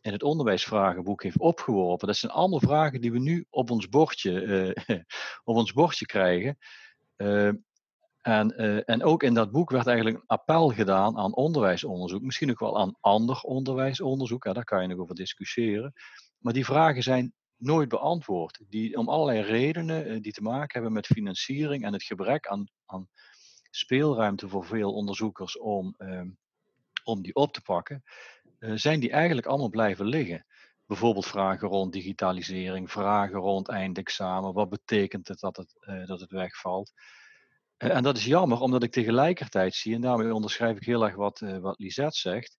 [0.00, 4.76] in het onderwijsvragenboek heeft opgeworpen, dat zijn allemaal vragen die we nu op ons bordje,
[5.44, 6.58] op ons bordje krijgen.
[8.20, 12.22] En, en ook in dat boek werd eigenlijk een appel gedaan aan onderwijsonderzoek.
[12.22, 14.44] Misschien ook wel aan ander onderwijsonderzoek.
[14.44, 15.92] Ja, daar kan je nog over discussiëren.
[16.38, 18.60] Maar die vragen zijn nooit beantwoord.
[18.68, 22.66] Die om allerlei redenen eh, die te maken hebben met financiering en het gebrek aan,
[22.86, 23.08] aan
[23.70, 26.28] speelruimte voor veel onderzoekers om, ehm,
[27.04, 28.02] om die op te pakken,
[28.58, 30.46] uh, zijn die eigenlijk allemaal blijven liggen.
[30.86, 34.52] Bijvoorbeeld vragen rond digitalisering, vragen rond eindexamen.
[34.52, 36.92] Wat betekent het dat het, uh, dat het wegvalt?
[37.76, 41.38] en dat is jammer, omdat ik tegelijkertijd zie, en daarmee onderschrijf ik heel erg wat,
[41.38, 42.58] wat Lisette zegt,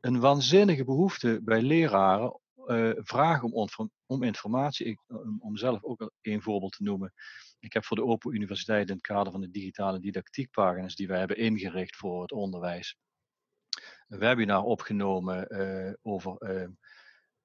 [0.00, 3.68] een waanzinnige behoefte bij leraren uh, vragen om,
[4.06, 4.86] om informatie.
[4.86, 5.00] Ik,
[5.38, 7.12] om zelf ook een voorbeeld te noemen.
[7.58, 11.18] Ik heb voor de Open Universiteit in het kader van de digitale didactiekpagina's die wij
[11.18, 12.96] hebben ingericht voor het onderwijs,
[14.08, 16.68] een webinar opgenomen uh, over, uh,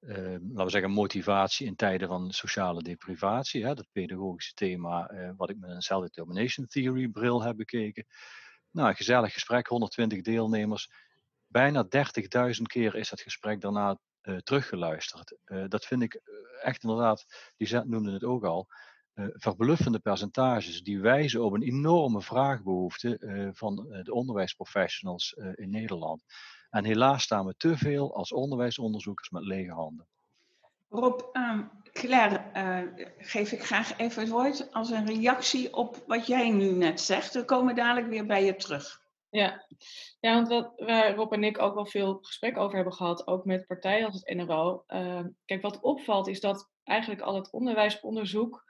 [0.00, 3.64] laten we zeggen, motivatie in tijden van sociale deprivatie.
[3.64, 8.06] Hè, dat pedagogische thema wat ik met een Self-Determination Theory bril heb bekeken.
[8.70, 10.90] Nou, gezellig gesprek, 120 deelnemers.
[11.46, 15.36] Bijna 30.000 keer is dat gesprek daarna teruggeluisterd.
[15.46, 16.22] Uh, dat vind ik eh,
[16.62, 18.66] echt inderdaad, die noemde het ook al,
[19.32, 26.24] verbluffende percentages die wijzen op een enorme vraagbehoefte van de onderwijsprofessionals in Nederland.
[26.70, 30.06] En helaas staan we te veel als onderwijsonderzoekers met lege handen.
[30.88, 32.42] Rob, um, Claire,
[33.18, 37.34] geef ik graag even het woord als een reactie op wat jij nu net zegt.
[37.34, 39.00] We komen dadelijk weer bij je terug.
[39.30, 39.66] Ja,
[40.20, 43.44] ja want wat, waar Rob en ik ook wel veel gesprek over hebben gehad, ook
[43.44, 44.84] met partijen als het NRO.
[44.88, 48.64] Uh, kijk, wat opvalt is dat eigenlijk al het onderwijsonderzoek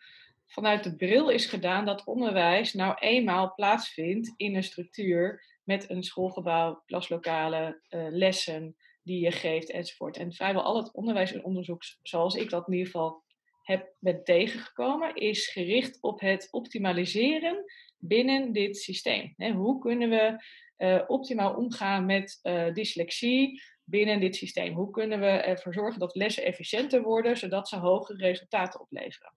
[0.46, 6.03] vanuit de bril is gedaan dat onderwijs nou eenmaal plaatsvindt in een structuur met een
[6.03, 10.16] schoolgebouw, klaslokalen, uh, lessen die je geeft enzovoort.
[10.16, 13.23] En vrijwel al het onderwijs en onderzoek, zoals ik dat in ieder geval
[13.70, 17.64] heb tegengekomen, is gericht op het optimaliseren
[17.98, 19.35] binnen dit systeem.
[19.37, 20.44] hoe kunnen we
[20.78, 24.74] uh, optimaal omgaan met uh, dyslexie binnen dit systeem?
[24.74, 29.35] Hoe kunnen we ervoor zorgen dat lessen efficiënter worden, zodat ze hogere resultaten opleveren?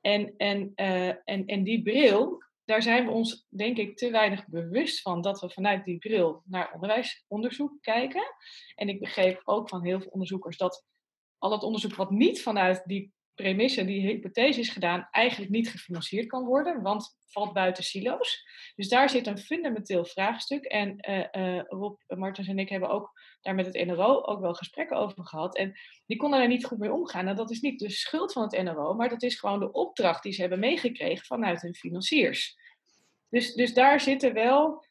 [0.00, 4.46] En, en, uh, en, en die bril, daar zijn we ons denk ik te weinig
[4.46, 8.22] bewust van dat we vanuit die bril naar onderwijsonderzoek kijken.
[8.74, 10.84] En ik begreep ook van heel veel onderzoekers dat
[11.38, 16.26] al het onderzoek wat niet vanuit die premisse, die hypothese is gedaan, eigenlijk niet gefinancierd
[16.26, 18.44] kan worden, want valt buiten silo's.
[18.74, 20.64] Dus daar zit een fundamenteel vraagstuk.
[20.64, 24.54] En uh, uh, Rob Martens en ik hebben ook daar met het NRO ook wel
[24.54, 25.56] gesprekken over gehad.
[25.56, 27.28] En die konden er niet goed mee omgaan.
[27.28, 30.22] En dat is niet de schuld van het NRO, maar dat is gewoon de opdracht
[30.22, 32.56] die ze hebben meegekregen vanuit hun financiers.
[33.28, 34.84] Dus, dus daar zitten wel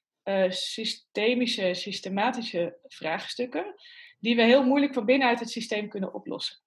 [0.49, 3.75] systemische, systematische vraagstukken
[4.19, 6.57] die we heel moeilijk van binnenuit het systeem kunnen oplossen.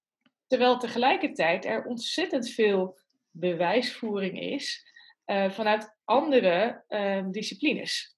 [0.47, 2.99] Terwijl tegelijkertijd er ontzettend veel
[3.31, 4.93] bewijsvoering is
[5.25, 8.15] uh, vanuit andere uh, disciplines.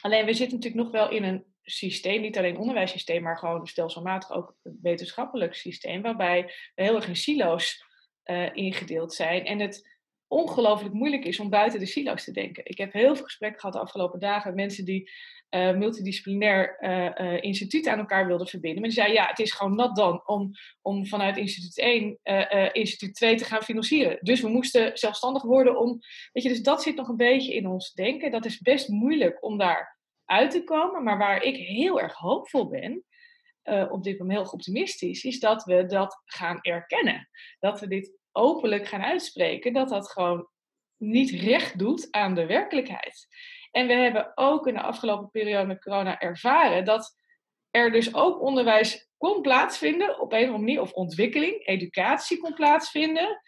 [0.00, 4.30] Alleen we zitten natuurlijk nog wel in een systeem, niet alleen onderwijssysteem, maar gewoon stelselmatig
[4.30, 6.42] ook een wetenschappelijk systeem, waarbij
[6.74, 7.84] we heel erg in silo's
[8.24, 9.44] uh, ingedeeld zijn.
[9.44, 9.91] En het
[10.32, 12.64] ongelooflijk moeilijk is om buiten de silo's te denken.
[12.66, 15.10] Ik heb heel veel gesprekken gehad de afgelopen dagen met mensen die
[15.50, 18.80] uh, multidisciplinair uh, instituut aan elkaar wilden verbinden.
[18.80, 20.50] Maar die zei, ja, het is gewoon nat dan om,
[20.82, 24.18] om vanuit instituut 1 instituut 2 te gaan financieren.
[24.20, 25.98] Dus we moesten zelfstandig worden om...
[26.32, 28.30] Weet je, dus dat zit nog een beetje in ons denken.
[28.30, 31.02] Dat is best moeilijk om daar uit te komen.
[31.02, 33.04] Maar waar ik heel erg hoopvol ben,
[33.90, 37.28] op dit moment heel optimistisch, is dat we dat gaan erkennen.
[37.58, 40.48] Dat we dit openlijk gaan uitspreken, dat dat gewoon
[40.96, 43.26] niet recht doet aan de werkelijkheid.
[43.70, 47.16] En we hebben ook in de afgelopen periode met corona ervaren dat
[47.70, 52.54] er dus ook onderwijs kon plaatsvinden op een of andere manier, of ontwikkeling, educatie kon
[52.54, 53.40] plaatsvinden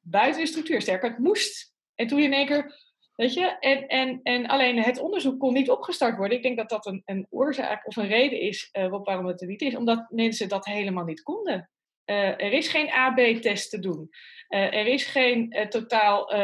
[0.00, 0.80] buiten de structuur.
[0.80, 1.74] Sterker, het moest.
[1.94, 2.74] En toen in één keer,
[3.14, 6.36] weet je, en, en, en alleen het onderzoek kon niet opgestart worden.
[6.36, 9.46] Ik denk dat dat een, een oorzaak of een reden is uh, waarom het er
[9.46, 11.70] niet is, omdat mensen dat helemaal niet konden.
[12.06, 14.08] Uh, er is geen AB-test te doen.
[14.48, 16.34] Uh, er is geen uh, totaal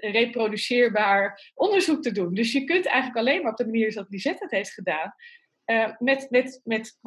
[0.00, 2.34] reproduceerbaar onderzoek te doen.
[2.34, 5.14] Dus je kunt eigenlijk alleen maar op de manier zoals Lisette het heeft gedaan,
[5.98, 6.98] met, met, met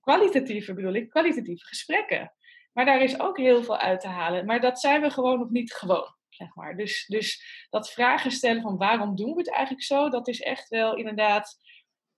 [0.00, 2.32] kwalitatieve, bedoel ik, kwalitatieve gesprekken.
[2.72, 4.46] Maar daar is ook heel veel uit te halen.
[4.46, 6.14] Maar dat zijn we gewoon nog niet gewoon.
[6.28, 6.76] Zeg maar.
[6.76, 10.68] dus, dus dat vragen stellen van waarom doen we het eigenlijk zo, dat is echt
[10.68, 11.58] wel inderdaad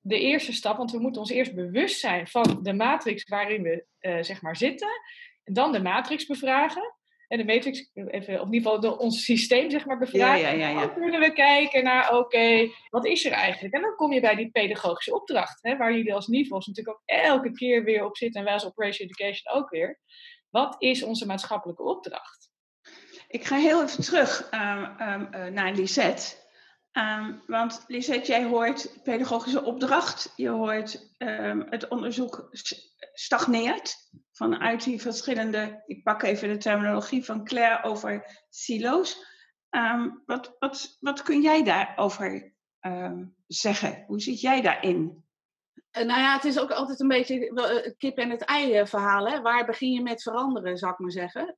[0.06, 3.84] de eerste stap, want we moeten ons eerst bewust zijn van de matrix waarin we
[4.00, 4.88] uh, zeg maar zitten.
[5.44, 6.94] En dan de matrix bevragen.
[7.28, 10.40] en de matrix, even, of in ieder geval ons systeem zeg maar bevragen.
[10.40, 10.86] Ja, ja, ja, ja.
[10.86, 13.74] Dan kunnen we kijken naar, oké, wat is er eigenlijk?
[13.74, 17.02] En dan kom je bij die pedagogische opdracht, hè, waar jullie als NIVOS natuurlijk ook
[17.06, 20.00] elke keer weer op zitten en wij als Operation Education ook weer.
[20.50, 22.50] Wat is onze maatschappelijke opdracht?
[23.28, 26.42] Ik ga heel even terug uh, uh, naar Lisette.
[26.98, 32.48] Um, want Lisette, jij hoort pedagogische opdracht, je hoort um, het onderzoek
[33.12, 33.96] stagneert
[34.32, 39.26] vanuit die verschillende, ik pak even de terminologie van Claire over silo's.
[39.70, 42.52] Um, wat, wat, wat kun jij daarover
[43.46, 44.04] zeggen?
[44.06, 45.24] Hoe zit jij daarin?
[45.94, 48.74] Eh, nou ja, het is ook altijd een beetje het eh, kip en het ei
[48.74, 49.28] eh, verhaal.
[49.28, 49.40] Hè?
[49.40, 51.56] Waar begin je met veranderen, zou ik maar zeggen.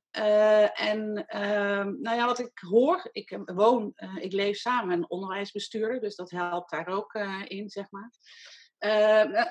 [0.73, 5.09] En uh, nou ja, wat ik hoor, ik woon, uh, ik leef samen met een
[5.09, 8.11] onderwijsbestuurder, dus dat helpt daar ook in, zeg maar.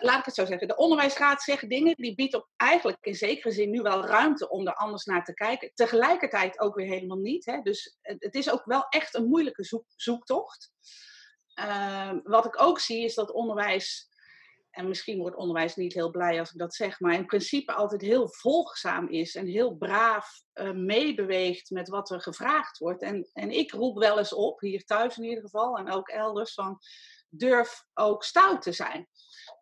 [0.00, 0.68] laat ik het zo zeggen.
[0.68, 4.66] De onderwijsraad zegt dingen, die biedt op eigenlijk in zekere zin nu wel ruimte om
[4.66, 5.70] er anders naar te kijken.
[5.74, 7.44] Tegelijkertijd ook weer helemaal niet.
[7.44, 7.60] Hè?
[7.60, 10.72] Dus het is ook wel echt een moeilijke zoek, zoektocht.
[11.54, 14.14] Ehm, wat ik ook zie is dat onderwijs
[14.76, 18.00] en misschien wordt onderwijs niet heel blij als ik dat zeg, maar in principe altijd
[18.00, 23.02] heel volgzaam is en heel braaf uh, meebeweegt met wat er gevraagd wordt.
[23.02, 26.54] En, en ik roep wel eens op, hier thuis in ieder geval en ook elders,
[26.54, 26.78] van
[27.28, 29.08] durf ook stout te zijn.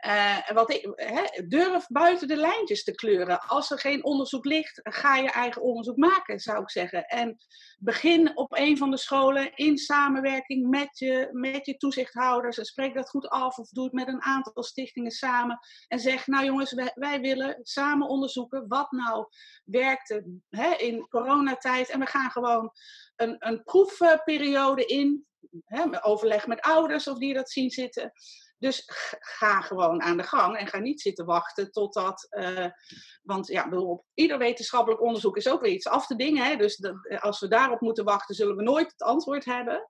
[0.06, 3.40] Uh, wat ik, hè, durf buiten de lijntjes te kleuren.
[3.40, 7.06] Als er geen onderzoek ligt, ga je eigen onderzoek maken, zou ik zeggen.
[7.06, 7.36] En
[7.78, 12.58] begin op een van de scholen in samenwerking met je, met je toezichthouders.
[12.58, 15.58] En spreek dat goed af of doe het met een aantal stichtingen samen.
[15.88, 19.26] En zeg, nou jongens, wij, willen samen onderzoeken wat nou
[19.64, 21.88] werkte hè, in coronatijd.
[21.88, 22.72] En we gaan gewoon
[23.16, 25.26] een, een proefperiode in.
[25.64, 28.12] Hè, overleg met ouders of die dat zien zitten.
[28.58, 28.82] Dus
[29.20, 32.26] ga gewoon aan de gang en ga niet zitten wachten totdat.
[32.30, 32.66] Uh,
[33.22, 33.68] want ja,
[34.14, 36.44] ieder wetenschappelijk onderzoek is ook weer iets af te dingen.
[36.44, 36.56] Hè?
[36.56, 39.88] Dus dat, als we daarop moeten wachten, zullen we nooit het antwoord hebben.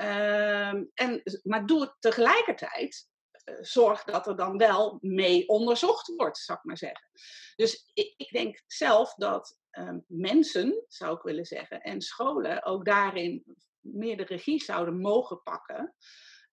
[0.00, 3.08] Uh, en, maar doe het tegelijkertijd.
[3.44, 7.10] Uh, zorg dat er dan wel mee onderzocht wordt, zou ik maar zeggen.
[7.56, 12.84] Dus ik, ik denk zelf dat ehm, mensen, zou ik willen zeggen, en scholen ook
[12.84, 13.44] daarin
[13.84, 15.94] meer de regie zouden mogen pakken.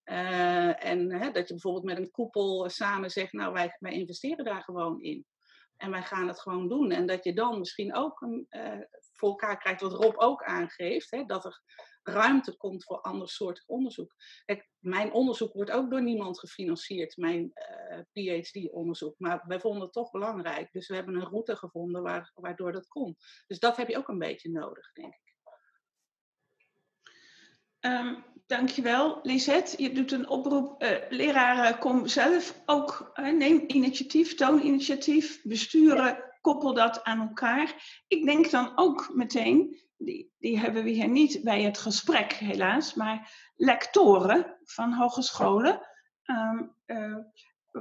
[0.04, 4.44] Uh, en hè, dat je bijvoorbeeld met een koepel samen zegt, nou wij, wij investeren
[4.44, 5.26] daar gewoon in.
[5.76, 6.90] En wij gaan het gewoon doen.
[6.90, 8.80] En dat je dan misschien ook uh,
[9.12, 11.62] voor elkaar krijgt, wat Rob ook aangeeft, hè, dat er
[12.02, 14.14] ruimte komt voor andersoortig onderzoek.
[14.44, 17.52] Kijk, mijn onderzoek wordt ook door niemand gefinancierd, mijn
[18.12, 19.14] PhD-onderzoek.
[19.18, 20.72] Maar wij vonden het toch belangrijk.
[20.72, 23.16] Dus we hebben een route gevonden waar, waardoor dat kon.
[23.46, 25.31] Dus dat heb je ook een beetje nodig, denk ik.
[27.86, 29.82] Um, dankjewel, Lisette.
[29.82, 30.82] Je doet een oproep.
[30.82, 33.12] Uh, leraren, kom zelf ook.
[33.14, 35.42] Uh, neem initiatief, toon initiatief.
[35.42, 37.74] Besturen, koppel dat aan elkaar.
[38.08, 42.94] Ik denk dan ook meteen, die, die hebben we hier niet bij het gesprek helaas,
[42.94, 45.80] maar lectoren van hogescholen.
[46.24, 47.16] Um, uh,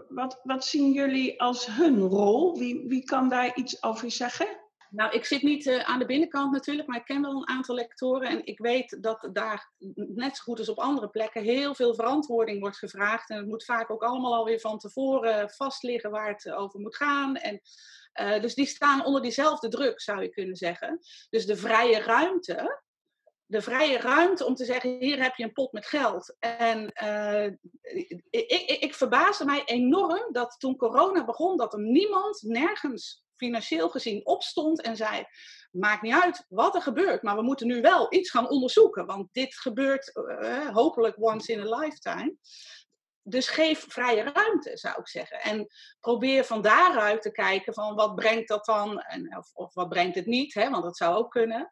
[0.08, 2.60] wat, wat zien jullie als hun rol?
[2.60, 4.48] Wie, wie kan daar iets over zeggen?
[4.92, 7.76] Nou, ik zit niet uh, aan de binnenkant natuurlijk, maar ik ken wel een aantal
[7.76, 8.30] lectoren.
[8.30, 12.60] En ik weet dat daar, net zo goed als op andere plekken, heel veel verantwoording
[12.60, 13.30] wordt gevraagd.
[13.30, 17.36] En het moet vaak ook allemaal alweer van tevoren vastliggen waar het over moet gaan.
[17.36, 17.62] En,
[18.22, 21.00] uh, dus die staan onder diezelfde druk, zou je kunnen zeggen.
[21.30, 22.82] Dus de vrije ruimte,
[23.46, 26.36] de vrije ruimte om te zeggen: hier heb je een pot met geld.
[26.40, 27.46] En uh,
[27.82, 33.90] ik, ik, ik verbaasde mij enorm dat toen corona begon, dat er niemand nergens financieel
[33.90, 35.26] gezien opstond en zei:
[35.72, 39.28] Maakt niet uit wat er gebeurt, maar we moeten nu wel iets gaan onderzoeken, want
[39.32, 42.36] dit gebeurt uh, hopelijk once in a lifetime.
[43.24, 45.42] Dus geef vrije ruimte, zou ik zeggen.
[45.42, 45.68] En
[46.00, 50.16] probeer van daaruit te kijken van wat brengt dat dan, en, of, of wat brengt
[50.16, 51.70] het niet, hè, want dat zou ook kunnen.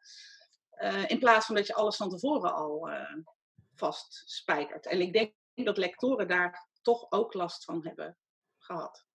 [0.81, 3.15] Uh, in plaats van dat je alles van tevoren al uh,
[3.75, 4.85] vastspijkert.
[4.85, 8.17] En ik denk dat lectoren daar toch ook last van hebben
[8.57, 9.08] gehad.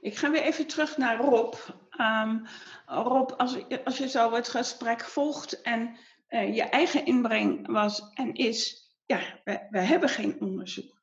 [0.00, 1.54] Ik ga weer even terug naar Rob.
[2.00, 2.46] Um,
[2.86, 5.96] Rob, als, als je zo het gesprek volgt en
[6.28, 11.02] uh, je eigen inbreng was en is, ja, we, we hebben geen onderzoek.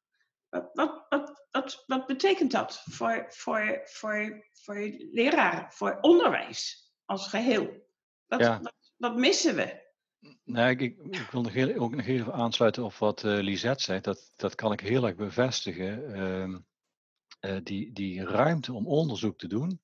[0.50, 7.28] Wat, wat, wat, wat, wat betekent dat voor, voor, voor, voor leraren, voor onderwijs als
[7.28, 7.90] geheel?
[8.28, 8.60] Wat, ja.
[8.62, 9.90] wat, wat missen we?
[10.44, 14.02] Nee, ik, ik, wil nog heel, ook nog even aansluiten op wat uh, Lisette zei.
[14.02, 16.18] Dat, dat kan ik heel erg bevestigen.
[16.18, 16.58] Uh,
[17.42, 19.82] uh, die, die ruimte om onderzoek te doen,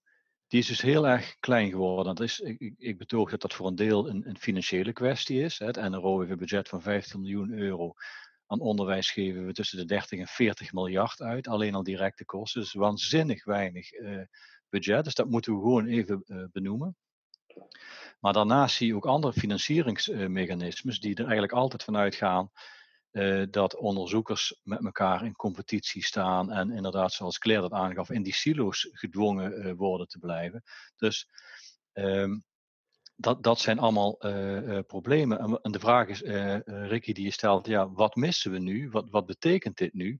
[0.47, 2.15] die is dus heel erg klein geworden.
[2.15, 5.59] Dat is, ik, ik betoog dat dat voor een deel een, een financiële kwestie is.
[5.59, 7.93] Het NRO heeft een budget van 15 miljoen euro.
[8.45, 12.61] Aan onderwijs geven we tussen de 30 en 40 miljard uit, alleen al directe kosten.
[12.61, 14.21] Dus waanzinnig weinig uh,
[14.69, 15.03] budget.
[15.03, 16.95] Dus dat moeten we gewoon even uh, benoemen.
[18.19, 22.51] Maar daarnaast zie je ook andere financieringsmechanismes die er eigenlijk altijd vanuit gaan
[23.17, 28.23] uh, dat onderzoekers met elkaar in competitie staan en inderdaad, zoals Claire dat aangaf, in
[28.23, 30.63] die silo's gedwongen uh, worden te blijven.
[30.95, 31.29] Dus
[31.93, 32.43] um,
[33.15, 35.39] dat, dat zijn allemaal uh, problemen.
[35.39, 36.21] En, en, de vraag is,
[36.65, 38.89] Ricky, die je stelt, ja, wat missen we nu?
[38.89, 40.19] Wat, wat betekent dit nu?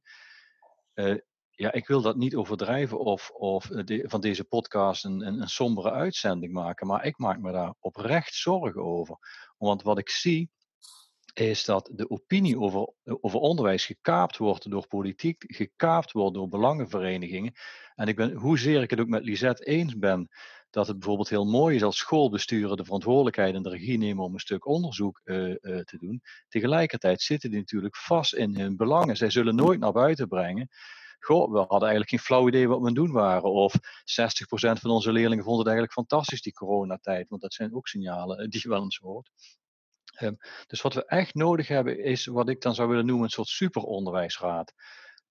[1.50, 6.54] ja, ik wil dat niet overdrijven of, of van deze podcast een, een sombere uitzending
[6.54, 9.18] maken, maar ik maak me daar oprecht zorgen over.
[9.58, 10.50] Want wat ik zie,
[11.40, 17.54] is dat de opinie over, over onderwijs gekaapt wordt door politiek, gekaapt wordt door belangenverenigingen.
[17.96, 20.30] En ik ben, hoezeer ik het ook met Lisette eens ben,
[20.70, 24.34] dat het bijvoorbeeld heel mooi is als schoolbesturen de verantwoordelijkheid en de regie nemen om
[24.34, 26.22] een stuk onderzoek uh, uh, te doen.
[26.48, 29.18] Tegelijkertijd zitten die natuurlijk vast in hun belangen.
[29.18, 30.70] Zij zullen nooit naar buiten brengen.
[31.20, 33.52] Goh, we hadden eigenlijk geen flauw idee wat we doen waren.
[33.52, 33.80] Of 60%
[34.56, 37.30] van onze leerlingen vonden het eigenlijk fantastisch, die coronatijd.
[37.30, 39.32] Want dat zijn ook signalen eh, die je wel eens hoort.
[40.68, 43.48] Dus wat we echt nodig hebben is wat ik dan zou willen noemen een soort
[43.48, 44.74] superonderwijsraad.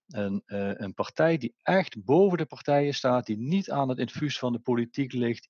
[0.07, 4.39] Een, uh, een partij die echt boven de partijen staat, die niet aan het infuus
[4.39, 5.47] van de politiek ligt,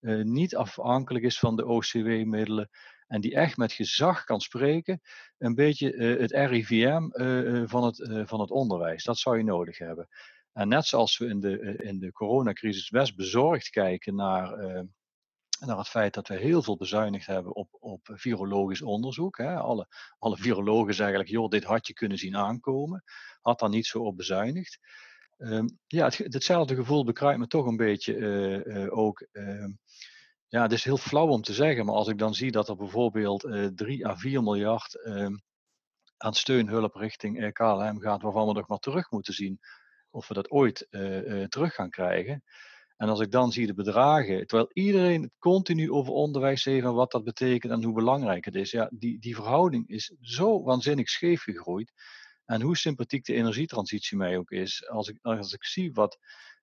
[0.00, 2.70] uh, niet afhankelijk is van de OCW-middelen
[3.06, 5.00] en die echt met gezag kan spreken.
[5.38, 7.08] Een beetje uh, het RIVM
[7.68, 9.04] van, het, van het onderwijs.
[9.04, 10.08] Dat zou je nodig hebben.
[10.52, 14.84] En net zoals we in de, in de coronacrisis best bezorgd kijken naar
[15.66, 19.38] naar het feit dat we heel veel bezuinigd hebben op, op virologisch onderzoek.
[19.38, 19.56] Hè.
[19.56, 19.86] Alle,
[20.18, 23.04] alle virologen zeggen eigenlijk, joh, dit had je kunnen zien aankomen.
[23.40, 24.78] Had daar niet zo op bezuinigd.
[25.38, 29.26] Um, ja, het, hetzelfde gevoel bekruipt me toch een beetje uh, uh, ook.
[29.32, 29.66] Uh,
[30.48, 32.76] ja, het is heel flauw om te zeggen, maar als ik dan zie dat er
[32.76, 35.34] bijvoorbeeld 3 à 4 miljard ehm,
[36.16, 39.58] aan steunhulp richting KLM gaat, waarvan we nog maar terug moeten zien
[40.10, 40.86] of we dat ooit
[41.48, 42.42] terug gaan krijgen.
[43.00, 46.94] En als ik dan zie de bedragen, terwijl iedereen het continu over onderwijs heeft en
[46.94, 51.08] wat dat betekent en hoe belangrijk het is, ja, die, die verhouding is zo waanzinnig
[51.08, 51.92] scheef gegroeid.
[52.44, 56.18] En hoe sympathiek de energietransitie mij ook is, als ik, als ik zie wat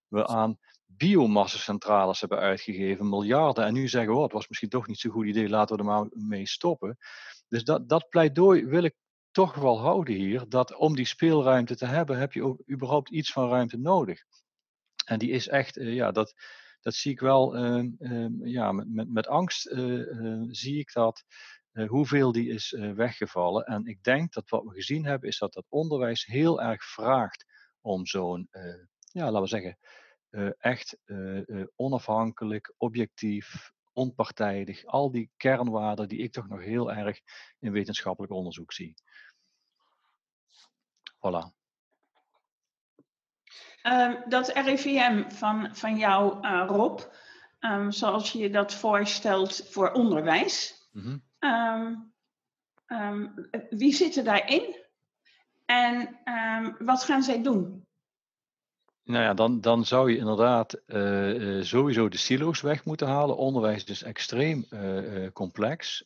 [0.08, 5.00] we aan biomassacentrales hebben uitgegeven, miljarden, en nu zeggen, oh, het was misschien toch niet
[5.00, 6.98] zo'n goed idee, laten we er maar mee stoppen.
[7.48, 8.96] Dus dat, dat pleidooi wil ik
[9.32, 13.32] toch wel houden hier, dat om die speelruimte te hebben, heb je ook überhaupt iets
[13.32, 14.24] van ruimte nodig.
[15.08, 16.34] En die is echt, uh, ja, dat,
[16.82, 21.24] dat zie ik wel, uh, uh, ja, met, met, met angst eh, zie ik dat,
[21.88, 23.66] hoeveel die is weggevallen.
[23.66, 27.46] En ik denk dat wat we gezien hebben, is dat dat onderwijs heel erg vraagt
[27.82, 28.50] om zo'n,
[29.12, 29.78] ja, laten we zeggen,
[30.58, 30.98] echt
[31.76, 37.20] onafhankelijk, objectief, onpartijdig, al die kernwaarden die ik toch nog heel erg
[37.60, 38.94] in wetenschappelijk onderzoek zie.
[41.16, 41.57] Voilà.
[43.88, 47.00] Uh, dat RIVM van, van jou, uh, Rob,
[47.60, 50.88] um, zoals je dat voorstelt voor onderwijs.
[50.92, 52.14] Mm -hmm.
[52.88, 54.76] um, wie zit er daarin?
[55.66, 56.20] En
[56.80, 57.86] wat gaan zij doen?
[59.04, 63.38] Nou ja, dan, dan zou je inderdaad uh, sowieso de silo's weg moeten halen.
[63.38, 66.06] Onderwijs is extreem uh, complex.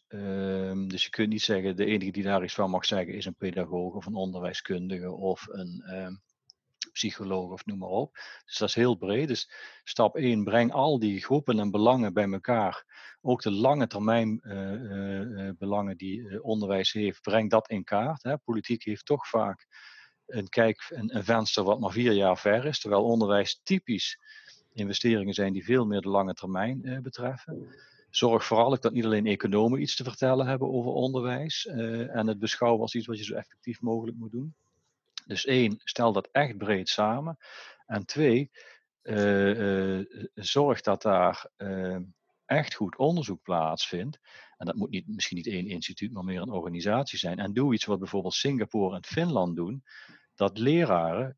[0.87, 3.35] dus je kunt niet zeggen, de enige die daar iets van mag zeggen is een
[3.35, 5.83] pedagoog of een onderwijskundige of een
[6.91, 8.13] psycholoog of noem maar op.
[8.45, 9.27] Dus dat is heel breed.
[9.27, 9.51] Dus
[9.83, 12.85] stap 1, breng al die groepen en belangen bij elkaar.
[13.21, 18.23] Ook de lange termijn uh, uh, belangen die onderwijs heeft, breng dat in kaart.
[18.23, 18.37] Hè.
[18.37, 19.67] Politiek heeft toch vaak
[20.25, 24.19] een, kijk, een, een venster wat maar vier jaar ver is, terwijl onderwijs typisch
[24.73, 27.75] investeringen zijn die veel meer de lange termijn betreffen.
[28.09, 32.81] Zorg vooral dat niet alleen economen iets te vertellen hebben over onderwijs en het beschouwen
[32.81, 34.55] als iets wat je zo effectief mogelijk moet doen.
[35.31, 37.37] Dus één, stel dat echt breed samen.
[37.85, 38.51] En twee,
[39.03, 41.97] uh, uh, zorg dat daar uh,
[42.45, 44.19] echt goed onderzoek plaatsvindt.
[44.57, 47.39] En dat moet niet, misschien niet één instituut, maar meer een organisatie zijn.
[47.39, 49.83] En doe iets wat bijvoorbeeld Singapore en Finland doen.
[50.35, 51.37] Dat leraren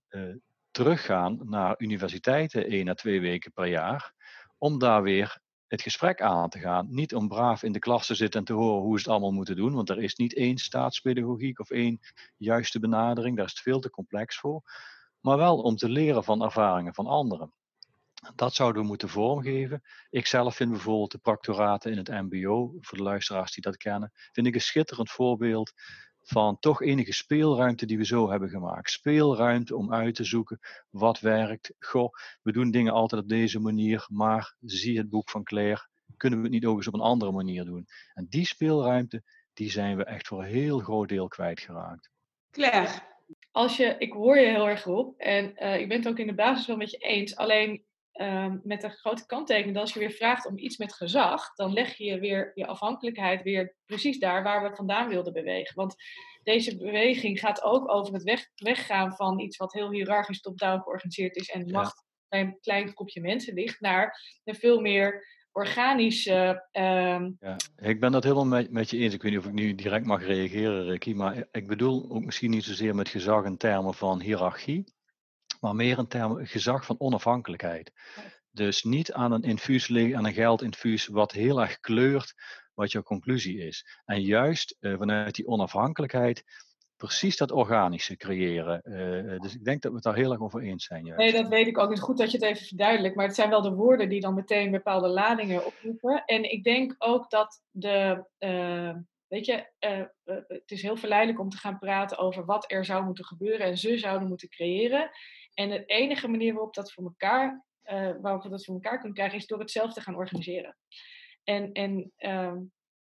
[0.71, 4.13] teruggaan naar universiteiten één à twee weken per jaar.
[4.57, 6.87] Om daar weer het gesprek aan te gaan.
[6.89, 9.31] Niet om braaf in de klas te zitten en te horen hoe ze het allemaal
[9.31, 11.99] moeten doen, want er is niet één staatspedagogiek of één
[12.37, 14.61] juiste benadering, daar is het veel te complex voor.
[15.19, 17.53] Maar wel om te leren van ervaringen van anderen.
[18.35, 19.81] Dat zouden we moeten vormgeven.
[20.09, 24.11] Ik zelf vind bijvoorbeeld de proctoraten in het MBO, voor de luisteraars die dat kennen,
[24.31, 25.73] vind ik een schitterend voorbeeld
[26.23, 28.91] van toch enige speelruimte die we zo hebben gemaakt.
[28.91, 30.59] Speelruimte om uit te zoeken
[30.89, 31.73] wat werkt.
[31.79, 36.39] Goh, we doen dingen altijd op deze manier, maar zie het boek van Claire, kunnen
[36.39, 37.87] we het niet ook eens op een andere manier doen?
[38.13, 42.09] En die speelruimte, die zijn we echt voor een heel groot deel kwijtgeraakt.
[42.51, 43.11] Claire?
[43.51, 46.27] Als je, ik hoor je heel erg op en uh, ik ben het ook in
[46.27, 47.35] de basis wel met je eens.
[47.35, 47.83] Alleen
[48.13, 51.73] ehm, met een grote kanttekening dat als je weer vraagt om iets met gezag, dan
[51.73, 55.75] leg je weer je afhankelijkheid weer precies daar waar we vandaan wilden bewegen.
[55.75, 55.95] Want
[56.43, 61.35] deze beweging gaat ook over het weg, weggaan van iets wat heel hiërarchisch top-down georganiseerd
[61.35, 66.67] is en macht bij een klein groepje mensen ligt, naar een veel meer organische.
[66.71, 69.13] Ehm, ja, ik ben dat helemaal met, met, je eens.
[69.13, 72.51] Ik weet niet of ik nu direct mag reageren, Ricky, maar ik bedoel ook misschien
[72.51, 74.93] niet zozeer met gezag in termen van hiërarchie,
[75.63, 77.91] maar meer in termen gezag van onafhankelijkheid.
[78.51, 82.33] Dus niet aan een infuus liggen, aan een geldinfuus, wat heel erg kleurt
[82.73, 83.99] wat jouw conclusie is.
[84.05, 86.43] En juist uh, vanuit die onafhankelijkheid
[86.97, 88.81] precies dat organische creëren.
[88.83, 91.05] Uh, dus ik denk dat we het daar heel erg over eens zijn.
[91.05, 91.19] Juist.
[91.19, 91.89] Nee, dat weet ik ook.
[91.89, 93.15] Het is goed dat je het even verduidelijkt.
[93.15, 96.23] Maar het zijn wel de woorden die dan meteen bepaalde ladingen oproepen.
[96.25, 98.25] En ik denk ook dat de.
[98.39, 98.95] Uh,
[99.27, 99.67] weet je,
[100.47, 103.77] het is heel verleidelijk om te gaan praten over wat er zou moeten gebeuren en
[103.77, 105.09] ze zouden moeten creëren.
[105.53, 107.65] En de enige manier waarop, dat voor elkaar,
[108.21, 110.77] waarop we dat voor elkaar kunnen krijgen, is door het zelf te gaan organiseren.
[111.43, 112.57] En, en ehm,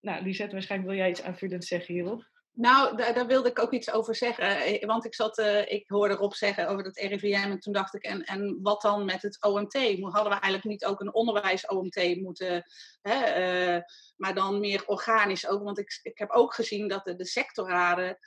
[0.01, 2.35] nou, Lisette, waarschijnlijk wil jij iets aanvullend zeggen hierop.
[2.53, 4.47] Nou, daar, daar, wilde ik ook iets over zeggen.
[4.47, 7.51] Eh, want ik, zat, ik hoorde Rob zeggen over dat RIVM.
[7.51, 9.73] En toen dacht ik, en, en wat dan met het OMT?
[10.01, 12.65] Hadden we eigenlijk niet ook een onderwijs-OMT moeten...
[13.03, 13.81] Hè,
[14.17, 15.63] maar dan meer organisch ook.
[15.63, 18.19] Want ik, ik heb ook gezien dat de, de sectorraden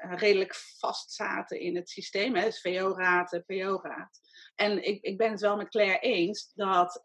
[0.00, 2.36] redelijk vast zaten in het systeem.
[2.36, 4.20] Hè, dus VO-raad, PO-raad.
[4.54, 7.02] En ik, ik ben het wel met Claire eens dat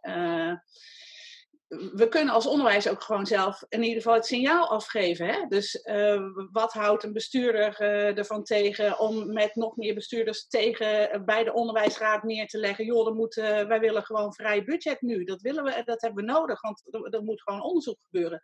[1.93, 5.27] we kunnen als onderwijs ook gewoon zelf in ieder geval het signaal afgeven.
[5.27, 5.45] Hè?
[5.47, 6.21] Dus uh,
[6.51, 11.43] wat houdt een bestuurder uh, ervan tegen om met nog meer bestuurders tegen uh, bij
[11.43, 12.85] de onderwijsraad neer te leggen?
[12.85, 13.27] Joh,
[13.67, 15.23] wij willen gewoon vrij budget nu.
[15.23, 18.41] Dat willen we, dat hebben we nodig, want er, er moet gewoon onderzoek gebeuren.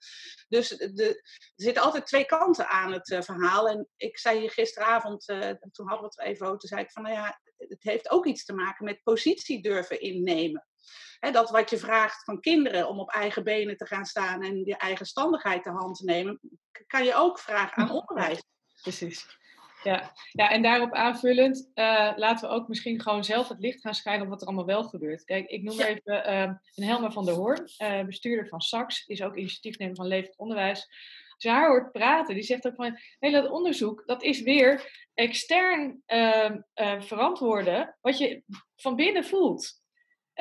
[0.48, 1.22] Dus de,
[1.56, 3.70] er zitten altijd twee kanten aan het verhaal.
[3.70, 5.26] En ik zei hier gisteravond,
[5.72, 8.26] toen hadden we het even over, toen zei ik van nou ja, het heeft ook
[8.26, 10.68] iets te maken met positie durven innemen
[11.20, 14.78] dat wat je vraagt van kinderen om op eigen benen te gaan staan en je
[14.78, 16.40] eigenstandigheid te hand te nemen,
[16.88, 18.44] kan je ook vragen aan onderwijs.
[18.82, 19.38] Precies.
[19.84, 23.96] Ja, ja en daarop aanvullend, uh, laten we ook misschien gewoon zelf het licht gaan
[23.96, 25.24] schijnen op wat er allemaal wel gebeurt.
[25.24, 29.22] Kijk, ik noem even uh, een Helma van der Hoorn, uh, bestuurder van SAX, is
[29.22, 30.88] ook initiatiefnemer van Levend Onderwijs.
[31.34, 34.92] Als je haar hoort praten, die zegt ook van, nee, dat onderzoek, dat is weer
[35.14, 36.62] extern ehm,
[37.00, 38.44] verantwoorden wat je
[38.76, 39.82] van binnen voelt.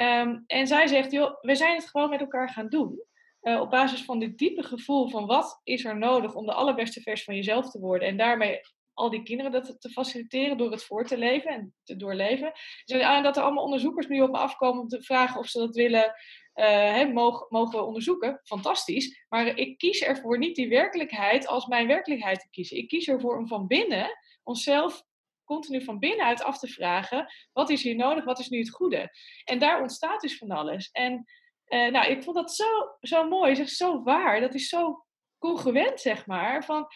[0.01, 3.03] Um, en zij zegt, joh, we zijn het gewoon met elkaar gaan doen.
[3.42, 7.01] Uh, op basis van dit diepe gevoel van wat is er nodig om de allerbeste
[7.01, 8.09] vers van jezelf te worden.
[8.09, 8.61] En daarmee
[8.94, 12.53] al die kinderen dat te faciliteren door het voor te leven en te doorleven.
[12.84, 15.74] Dus dat er allemaal onderzoekers nu op me afkomen om te vragen of ze dat
[15.74, 16.14] willen,
[16.55, 18.40] uh, mogen, mogen onderzoeken.
[18.44, 19.24] Fantastisch.
[19.28, 22.76] Maar ik kies ervoor niet die werkelijkheid als mijn werkelijkheid te kiezen.
[22.76, 24.11] Ik kies ervoor om van binnen
[24.42, 25.03] onszelf
[25.49, 29.11] continu van binnenuit af te vragen: wat is hier nodig, wat is nu het goede?
[29.44, 30.90] En daar ontstaat dus van alles.
[30.90, 31.24] En
[31.68, 34.40] uh, nou, ik vond dat zo, zo mooi, zeg, zo waar.
[34.40, 35.05] Dat is zo
[35.38, 36.64] congruent, zeg maar.
[36.64, 36.86] Van,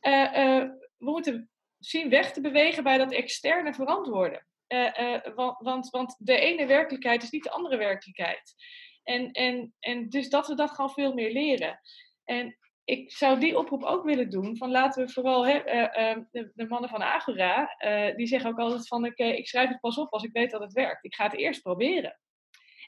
[0.00, 0.62] uh, uh,
[0.96, 4.46] we moeten zien weg te bewegen bij dat externe verantwoorden.
[5.34, 8.54] Want, want, want de ene werkelijkheid is niet de andere werkelijkheid.
[9.02, 11.80] En, en, en dus dat we dat gewoon veel meer leren.
[12.24, 14.56] En ik zou die oproep ook willen doen.
[14.56, 18.58] Van laten we vooral hè, uh, uh, de, mannen van Agora, uh, die zeggen ook
[18.58, 21.04] altijd van ik, ik schrijf het pas op als ik weet dat het werkt.
[21.04, 22.18] Ik ga het eerst proberen.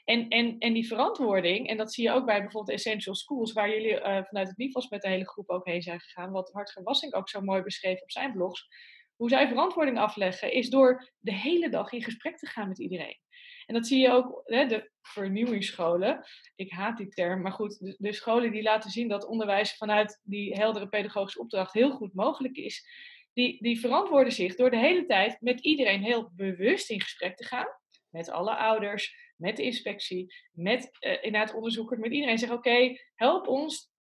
[0.05, 3.69] En, en, en die verantwoording, en dat zie je ook bij bijvoorbeeld Essential Schools, waar
[3.69, 7.13] jullie vanuit het NIFAS met de hele groep ook heen zijn gegaan, wat Hartger Wassing
[7.13, 8.67] ook zo mooi beschreef op zijn blogs.
[9.15, 13.19] Hoe zij verantwoording afleggen, is door de hele dag in gesprek te gaan met iedereen.
[13.65, 16.25] En dat zie je ook, hè, de vernieuwingsscholen.
[16.55, 20.21] Ik haat die term, maar goed, de, de, scholen die laten zien dat onderwijs vanuit
[20.23, 22.87] die heldere pedagogische opdracht heel goed mogelijk is.
[23.33, 27.45] Die, die verantwoorden zich door de hele tijd met iedereen heel bewust in gesprek te
[27.45, 27.67] gaan.
[28.09, 32.37] Met alle ouders, met de inspectie, met uh, inderdaad onderzoekers, met iedereen.
[32.37, 33.93] Zeggen: Oké, help ons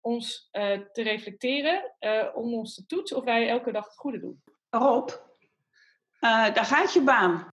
[0.00, 4.20] ons uh, te reflecteren, uh, om ons te toetsen of wij elke dag het goede
[4.20, 4.42] doen.
[4.70, 5.10] Rob,
[6.20, 7.48] daar gaat je baan.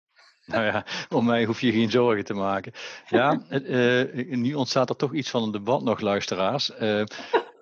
[0.47, 2.73] Nou ja, om mij hoef je geen zorgen te maken.
[3.09, 6.71] Ja, uh, nu ontstaat er toch iets van een debat nog, luisteraars.
[6.81, 7.05] Uh,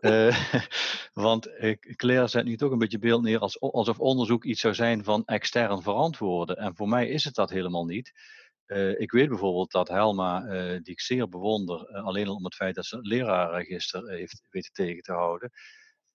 [0.01, 0.37] uh,
[1.27, 1.49] want
[1.97, 5.23] Claire zet nu toch een beetje beeld neer als, alsof onderzoek iets zou zijn van
[5.25, 6.57] extern verantwoorden.
[6.57, 8.13] En voor mij is het dat helemaal niet.
[8.99, 10.41] ik weet bijvoorbeeld dat Helma,
[10.79, 14.73] die ik zeer bewonder, alleen al om het feit dat ze het lerarenregister heeft weten
[14.73, 15.51] tegen te houden,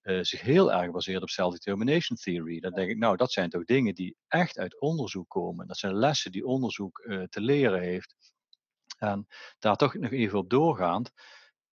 [0.04, 2.60] uh, zich heel erg baseert op self-determination theory.
[2.60, 5.68] Dan denk ik, nou, dat zijn toch dingen die echt uit onderzoek komen.
[5.68, 8.16] Dat zijn lessen die onderzoek uh, te leren heeft.
[8.97, 9.28] En
[9.60, 11.12] daar toch nog even op doorgaand.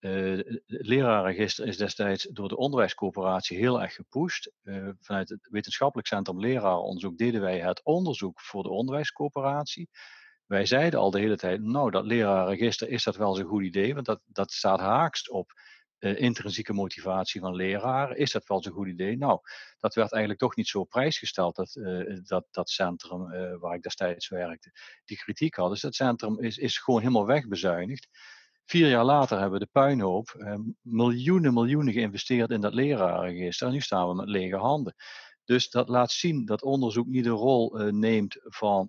[0.00, 4.52] Uh, lerarenregister is destijds door de onderwijscoöperatie heel erg gepusht.
[5.00, 9.88] vanuit het wetenschappelijk centrum lerarenonderzoek deden wij het onderzoek voor de onderwijscoöperatie.
[10.46, 13.94] wij zeiden al de hele tijd, nou, dat lerarenregister, is dat wel zo'n goed idee?
[13.94, 15.52] Want dat, dat staat haaks op
[15.98, 18.16] uh, intrinsieke motivatie van leraren.
[18.16, 19.16] Is dat wel zo'n goed idee?
[19.16, 19.40] Nou,
[19.78, 23.28] dat werd eigenlijk toch niet zo prijsgesteld, dat, uh, dat, dat centrum
[23.60, 24.72] waar ik destijds werkte,
[25.04, 25.70] die kritiek had.
[25.70, 28.08] Dus dat centrum is, is gewoon helemaal wegbezuinigd.
[28.64, 33.66] Vier jaar later hebben we de puinhoop miljoenen, miljoenen geïnvesteerd in dat lerarenregister.
[33.66, 34.94] En nu staan we met lege handen.
[35.44, 38.88] Dus dat laat zien dat onderzoek niet de rol neemt van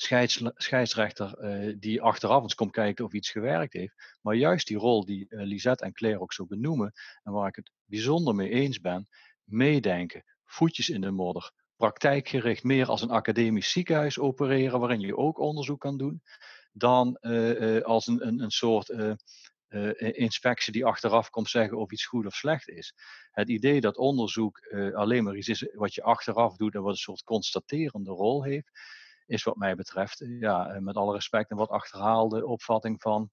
[0.00, 3.94] scheids, scheidsrechter uh, die achteraf komt kijken of iets gewerkt heeft.
[4.20, 6.92] Maar juist die rol die uh, Lisette en Claire ook zo benoemen,
[7.22, 9.08] en waar ik het bijzonder mee eens ben,
[9.44, 15.38] meedenken, voetjes in de modder, praktijkgericht meer als een academisch ziekenhuis opereren, waarin je ook
[15.38, 16.22] onderzoek kan doen,
[16.72, 18.92] dan uh, als een, een, een soort
[19.98, 22.94] inspectie die achteraf komt zeggen of iets goed of slecht is.
[23.30, 26.98] Het idee dat onderzoek alleen maar iets is wat je achteraf doet en wat een
[26.98, 28.70] soort constaterende rol heeft,
[29.28, 33.30] is wat mij betreft, eh, ja, eh, met alle respect, een wat achterhaalde opvatting van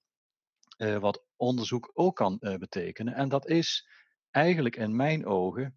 [0.77, 3.13] uh, wat onderzoek ook kan uh, betekenen.
[3.13, 3.87] En dat is
[4.31, 5.75] eigenlijk in mijn ogen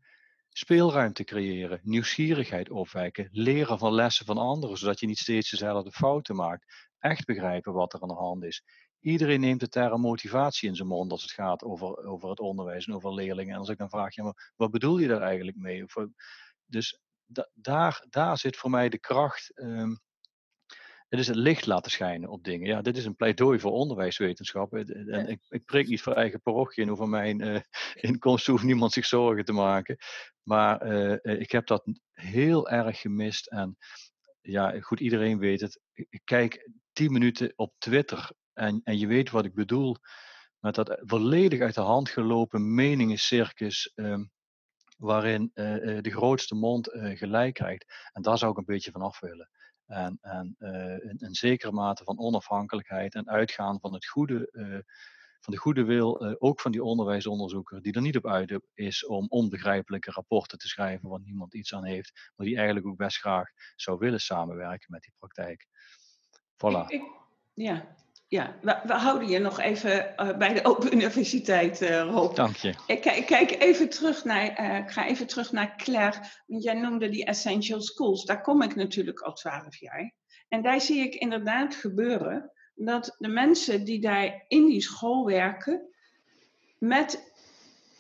[0.49, 6.37] speelruimte creëren, nieuwsgierigheid opwekken, leren van lessen van anderen, zodat je niet steeds dezelfde fouten
[6.37, 8.64] maakt, echt begrijpen wat er aan de hand is.
[9.01, 12.87] Iedereen neemt de term motivatie in zijn mond als het gaat over, over het onderwijs
[12.87, 13.53] en over leerlingen.
[13.53, 15.85] En als ik dan vraag, ja, maar wat bedoel je daar eigenlijk mee?
[16.66, 20.01] Dus da, daar, daar zit voor mij de kracht um,
[21.09, 22.67] het is het licht laten schijnen op dingen.
[22.67, 24.73] Ja, dit is een pleidooi voor onderwijswetenschap.
[24.75, 27.61] En ik, ik preek niet voor eigen parochie en over mijn uh,
[27.95, 29.97] inkomsten hoeft niemand zich zorgen te maken.
[30.43, 33.47] Maar uh, ik heb dat heel erg gemist.
[33.47, 33.77] En
[34.41, 35.81] ja, goed, iedereen weet het.
[35.93, 39.97] Ik kijk tien minuten op Twitter en, en je weet wat ik bedoel.
[40.59, 43.93] Met dat volledig uit de hand gelopen meningencircus.
[43.95, 44.31] Um,
[44.99, 48.11] waarin uh, de grootste mond gelijk krijgt.
[48.13, 49.49] En daar zou ik een beetje van af willen.
[49.89, 54.78] En, en uh, een, een, zekere mate van onafhankelijkheid en uitgaan van het goede, uh,
[55.41, 59.07] van de goede wil, uh, ook van die onderwijsonderzoeker, die er niet op uit is
[59.07, 63.18] om onbegrijpelijke rapporten te schrijven waar niemand iets aan heeft, maar die eigenlijk ook best
[63.18, 65.66] graag zou willen samenwerken met die praktijk.
[66.57, 66.86] Voilà.
[66.86, 67.03] Ik, ik,
[67.55, 67.97] ja,
[68.29, 72.35] ja, we, we, houden je nog even uh, bij de Open Universiteit, uh, Rob.
[72.35, 72.74] Dank je.
[72.87, 76.74] Ik, ik, kijk even terug naar, uh, ik ga even terug naar Claire, want jij
[76.74, 78.24] noemde die Essential Schools.
[78.24, 80.12] Daar kom ik natuurlijk al twaalf jaar.
[80.49, 85.89] En daar zie ik inderdaad gebeuren dat de mensen die daar in die school werken,
[86.79, 87.33] met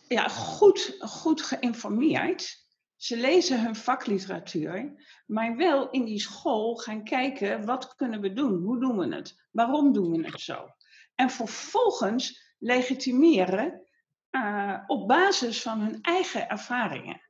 [0.08, 2.66] ja, goed, goed geïnformeerd,
[2.98, 8.62] ze lezen hun vakliteratuur, maar wel in die school gaan kijken, wat kunnen we doen?
[8.62, 9.46] Hoe doen we het?
[9.50, 10.68] Waarom doen we het zo?
[11.14, 13.82] En vervolgens legitimeren
[14.30, 17.20] uh, op basis van hun eigen ervaringen.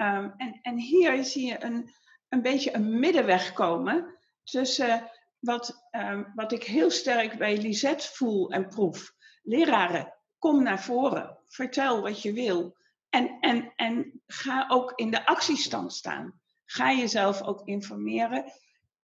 [0.00, 1.90] Um, en, en hier zie je een,
[2.28, 8.50] een beetje een middenweg komen tussen wat, um, wat ik heel sterk bij Lisette voel
[8.50, 9.14] en proef.
[9.42, 12.76] Leraren, kom naar voren, vertel wat je wil.
[13.08, 16.40] En, en, en ga ook in de actiestand staan.
[16.64, 18.52] Ga jezelf ook informeren.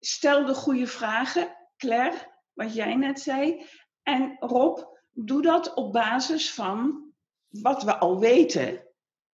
[0.01, 1.57] Stel de goede vragen.
[1.77, 3.67] Claire, wat jij net zei.
[4.03, 4.79] En Rob,
[5.11, 7.05] doe dat op basis van
[7.49, 8.83] wat we al weten.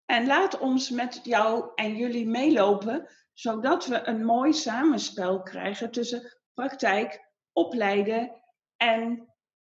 [0.05, 6.39] En laat ons met jou en jullie meelopen, zodat we een mooi samenspel krijgen tussen
[6.55, 8.43] praktijk, opleiden
[8.77, 9.29] en,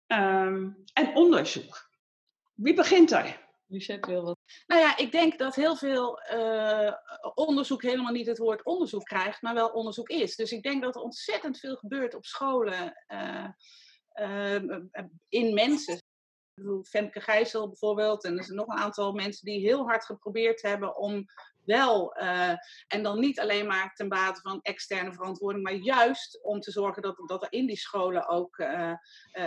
[0.07, 1.91] um, en onderzoek.
[2.55, 3.51] Wie begint daar?
[4.01, 4.37] Wil.
[4.67, 6.93] Nou ja, ik denk dat heel veel uh,
[7.35, 10.37] onderzoek helemaal niet het woord onderzoek krijgt, maar wel onderzoek is.
[10.37, 13.49] Dus ik denk dat er ontzettend veel gebeurt op scholen uh,
[14.15, 14.79] uh,
[15.29, 15.99] in mensen.
[16.83, 20.97] Femke Gijssel bijvoorbeeld, en er zijn nog een aantal mensen die heel hard geprobeerd hebben
[20.97, 21.25] om
[21.65, 22.13] wel,
[22.87, 27.03] en dan niet alleen maar ten bate van externe verantwoording, maar juist om te zorgen
[27.03, 28.57] dat, dat er in die scholen ook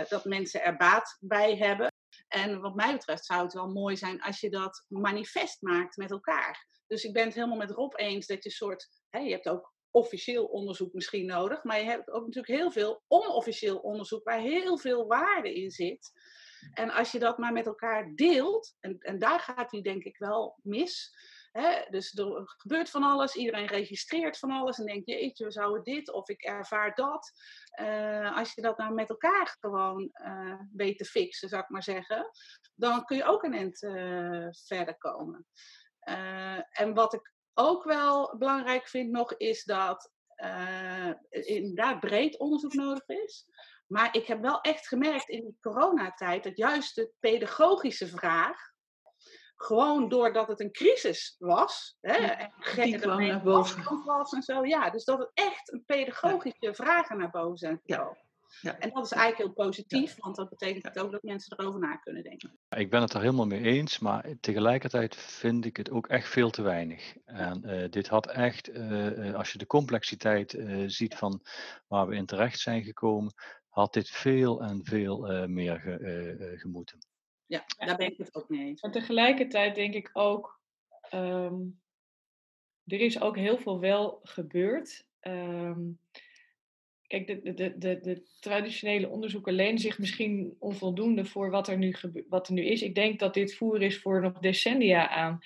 [0.08, 1.94] dat mensen er baat bij hebben.
[2.28, 6.10] En wat mij betreft zou het wel mooi zijn als je dat manifest maakt met
[6.10, 6.66] elkaar.
[6.86, 10.44] Dus ik ben het helemaal met Rob eens dat je soort, je hebt ook officieel
[10.44, 15.06] onderzoek misschien nodig, maar je hebt ook natuurlijk heel veel onofficieel onderzoek waar heel veel
[15.06, 16.12] waarde in zit.
[16.72, 20.18] En als je dat maar met elkaar deelt, en, en daar gaat hij denk ik
[20.18, 21.14] wel mis,
[21.90, 26.12] dus er gebeurt van alles, iedereen registreert van alles en denkt, jeetje, we zouden dit
[26.12, 27.32] of ik ervaar dat.
[27.80, 31.82] Uh, als je dat nou met elkaar gewoon uh, weet te fixen, zou ik maar
[31.82, 32.30] zeggen,
[32.74, 35.46] dan kun je ook een eind uh, verder komen.
[36.70, 40.12] en wat ik ook wel belangrijk vind nog, is dat
[41.30, 43.46] inderdaad breed onderzoek nodig is.
[43.86, 48.74] Maar ik heb wel echt gemerkt in die coronatijd dat juist de pedagogische vraag
[49.56, 51.96] gewoon doordat het een crisis was.
[52.00, 54.04] Hè, en die kwam naar boven.
[54.04, 54.64] Was en zo.
[54.64, 58.24] Ja, dus dat het echt een pedagogische vragen naar boven zijn gekomen.
[58.60, 58.78] Ja.
[58.78, 62.22] En dat is eigenlijk heel positief, want dat betekent ook dat mensen erover na kunnen
[62.22, 62.58] denken.
[62.68, 66.50] Ik ben het er helemaal mee eens, maar tegelijkertijd vind ik het ook echt veel
[66.50, 67.14] te weinig.
[67.24, 71.40] En uh, dit had echt, uh, als je de complexiteit uh, ziet van
[71.86, 73.34] waar we in terecht zijn gekomen,
[73.68, 76.98] had dit veel en veel meer ge, gemoeten.
[77.46, 78.82] Ja, daar ben ik het ook mee eens.
[78.82, 80.60] Maar tegelijkertijd denk ik ook,
[81.14, 81.80] um,
[82.86, 85.06] er is ook heel veel wel gebeurd.
[85.20, 85.98] Um,
[87.06, 91.94] kijk, de, de, de, de traditionele onderzoeken lenen zich misschien onvoldoende voor wat er, nu
[92.28, 92.82] wat er nu is.
[92.82, 95.38] Ik denk dat dit voer is voor nog decennia aan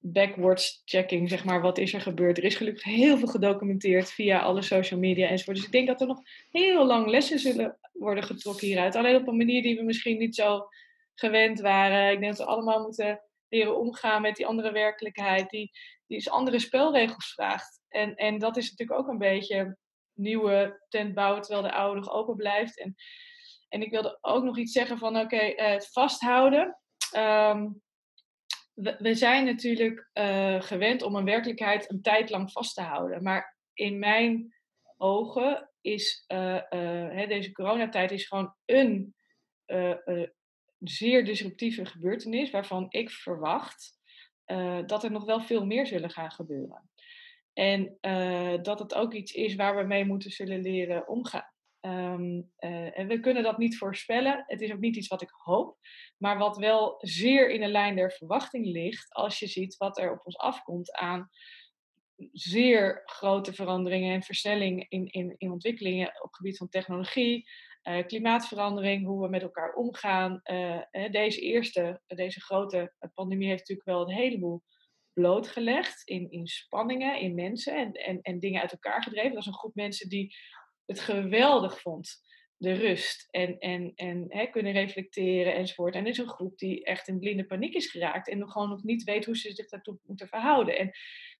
[0.00, 2.38] backwards checking, zeg maar, wat is er gebeurd.
[2.38, 5.56] Er is gelukkig heel veel gedocumenteerd via alle social media enzovoort.
[5.56, 6.20] Dus ik denk dat er nog
[6.50, 8.94] heel lang lessen zullen worden getrokken hieruit.
[8.94, 10.68] Alleen op een manier die we misschien niet zo
[11.18, 12.12] gewend waren.
[12.12, 15.70] Ik denk dat we allemaal moeten leren omgaan met die andere werkelijkheid, die,
[16.06, 17.80] die is andere spelregels vraagt.
[17.88, 19.76] En, en dat is natuurlijk ook een beetje
[20.12, 22.80] nieuwe tent bouwen terwijl de oude nog open blijft.
[22.80, 22.94] En,
[23.68, 26.78] en ik wilde ook nog iets zeggen van oké, okay, vasthouden.
[27.16, 27.82] Um,
[28.74, 33.22] we, we, zijn natuurlijk uh, gewend om een werkelijkheid een tijd lang vast te houden.
[33.22, 34.54] Maar in mijn
[34.96, 36.60] ogen is uh,
[37.10, 39.14] hè, deze coronatijd is gewoon een
[40.78, 43.96] zeer disruptieve gebeurtenis waarvan ik verwacht
[44.86, 46.90] dat er nog wel veel meer zullen gaan gebeuren.
[47.58, 51.52] En uh, dat het ook iets is waar we mee moeten zullen leren omgaan.
[51.80, 54.44] Um, uh, en we kunnen dat niet voorspellen.
[54.46, 55.76] Het is ook niet iets wat ik hoop.
[56.16, 59.14] Maar wat wel zeer in de lijn der verwachting ligt.
[59.14, 61.30] Als je ziet wat er op ons afkomt aan
[62.32, 67.50] zeer grote veranderingen en versnelling in, in, in ontwikkelingen op het gebied van technologie.
[67.82, 70.40] Uh, klimaatverandering, hoe we met elkaar omgaan.
[71.10, 74.62] deze eerste, deze grote pandemie heeft natuurlijk wel een heleboel
[75.18, 79.28] blootgelegd in, in spanningen, in mensen en, en, en dingen uit elkaar gedreven.
[79.28, 80.36] Dat was een groep mensen die
[80.86, 82.22] het geweldig vond,
[82.56, 85.94] de rust en, en, en hè, kunnen reflecteren enzovoort.
[85.94, 88.68] En er is een groep die echt in blinde paniek is geraakt en nog gewoon
[88.68, 90.78] nog niet weet hoe ze zich daartoe moeten verhouden.
[90.78, 90.90] En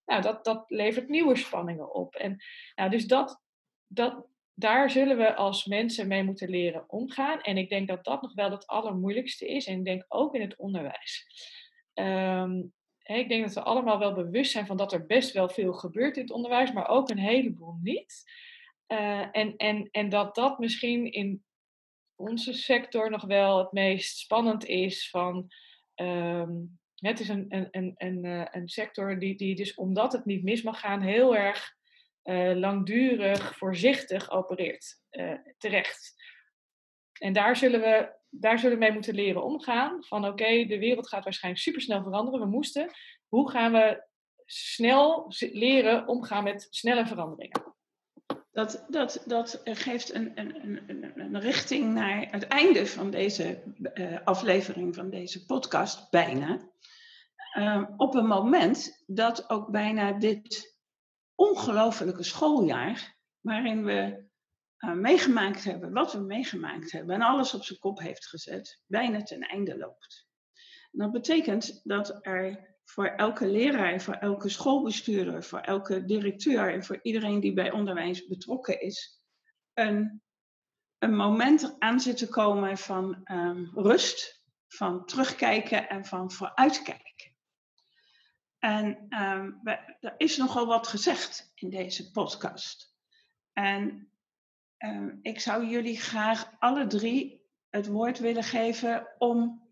[0.04, 2.14] nou, dat, dat levert nieuwe spanningen op.
[2.14, 2.36] En
[2.74, 3.42] nou, dus dat,
[3.86, 4.26] dat,
[4.58, 7.40] daar zullen we als mensen mee moeten leren omgaan.
[7.40, 9.66] En ik denk dat dat nog wel het allermoeilijkste is.
[9.66, 11.26] En ik denk ook in het onderwijs.
[11.94, 15.72] Um, ik denk dat we allemaal wel bewust zijn van dat er best wel veel
[15.72, 18.24] gebeurt in het onderwijs, maar ook een heleboel niet.
[18.88, 21.44] Uh, en, en, en dat dat misschien in
[22.14, 25.52] onze sector nog wel het meest spannend is van.
[25.94, 30.24] Um, het is een, een, een, een, eh, een sector die, die dus omdat het
[30.24, 31.76] niet mis mag gaan, heel erg
[32.28, 35.00] uh, langdurig, voorzichtig opereert.
[35.10, 36.14] Uh, terecht.
[37.12, 40.04] En daar zullen we daar zullen we mee moeten leren omgaan.
[40.04, 42.40] Van oké, de wereld gaat waarschijnlijk supersnel veranderen.
[42.40, 42.90] We moesten.
[43.28, 44.06] Hoe gaan we
[44.44, 47.76] snel leren omgaan met snelle veranderingen?
[48.50, 53.62] Dat, dat, dat geeft een, een, een, een richting naar het einde van deze
[53.94, 56.58] uh, aflevering, van deze podcast, bijna.
[57.58, 60.77] Uh, op een moment dat ook bijna dit
[61.38, 64.26] ongelofelijke schooljaar, waarin we
[64.78, 69.22] uh, meegemaakt hebben, wat we meegemaakt hebben en alles op zijn kop heeft gezet, bijna
[69.22, 70.26] ten einde loopt.
[70.90, 76.98] Dat betekent dat er voor elke leraar, voor elke schoolbestuurder, voor elke directeur en voor
[77.02, 79.22] iedereen die bij onderwijs betrokken is,
[79.74, 80.22] een,
[80.98, 87.36] een moment aan zit te komen van um, rust, van terugkijken en van vooruitkijken.
[88.58, 89.60] En um,
[90.00, 92.96] er is nogal wat gezegd in deze podcast.
[93.52, 94.08] En
[94.78, 99.68] Ehm, ik zou jullie graag alle drie het woord willen geven om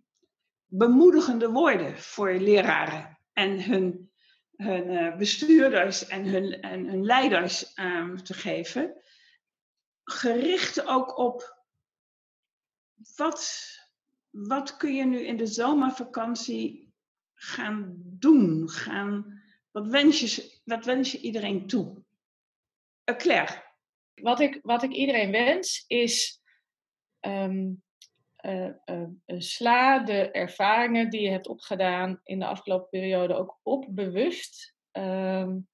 [0.67, 4.13] bemoedigende woorden voor leraren en hun,
[4.57, 9.01] hun uh, bestuurders en hun, en hun leiders um, te geven.
[10.05, 11.65] Gericht ook op
[13.17, 13.65] wat,
[14.31, 16.86] wat kun je nu in de zomervakantie
[17.37, 18.69] gaan doen?
[18.69, 22.05] Gaan, wat, wens je, wat wens je iedereen toe?
[23.05, 23.65] Uh, Claire.
[24.15, 26.41] Wat ik, wat ik iedereen wens is.
[27.21, 27.83] Um,
[28.41, 33.87] uh, uh, sla de ervaringen die je hebt opgedaan in de afgelopen periode ook op
[33.89, 34.75] bewust.
[34.93, 35.69] Um,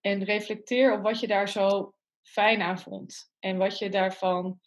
[0.00, 3.32] en reflecteer op wat je daar zo fijn aan vond.
[3.38, 4.60] En wat je daarvan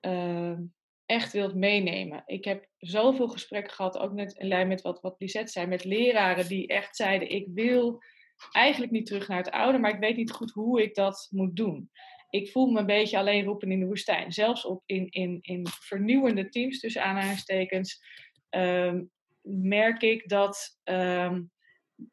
[0.00, 0.58] uh,
[1.06, 2.22] echt wilt meenemen.
[2.26, 5.84] Ik heb zoveel gesprekken gehad, ook net in lijn met wat, wat Lisette zei, met
[5.84, 8.02] leraren die echt zeiden: Ik wil
[8.52, 11.56] eigenlijk niet terug naar het oude, maar ik weet niet goed hoe ik dat moet
[11.56, 11.90] doen
[12.34, 14.32] ik voel me een beetje alleen roepen in de woestijn.
[14.32, 18.02] Zelfs op in, in, in vernieuwende teams, tussen aanhalingstekens,
[18.50, 19.10] um,
[19.42, 21.42] merk ik dat, ehm,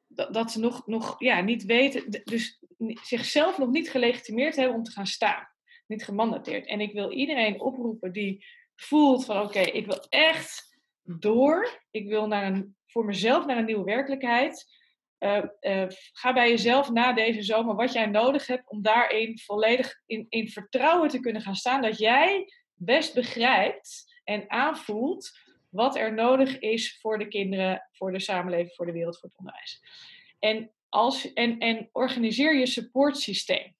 [0.07, 2.59] dat, dat, ze nog, nog ja, niet weten, dus
[3.03, 5.47] zichzelf nog niet gelegitimeerd hebben om te gaan staan.
[5.87, 6.67] Niet gemandateerd.
[6.67, 8.45] En ik wil iedereen oproepen die
[8.81, 11.81] voelt van oké, ik wil echt door.
[11.91, 14.79] Ik wil naar een, voor mezelf naar een nieuwe werkelijkheid.
[15.19, 20.01] Uh, uh, ga bij jezelf na deze zomer wat jij nodig hebt om daarin volledig
[20.05, 21.81] in, in vertrouwen te kunnen gaan staan.
[21.81, 25.31] Dat jij best begrijpt en aanvoelt
[25.69, 29.37] wat er nodig is voor de kinderen, voor de samenleving, voor de wereld, voor het
[29.37, 29.81] onderwijs.
[30.39, 33.75] En, als, en, en organiseer je supportsysteem.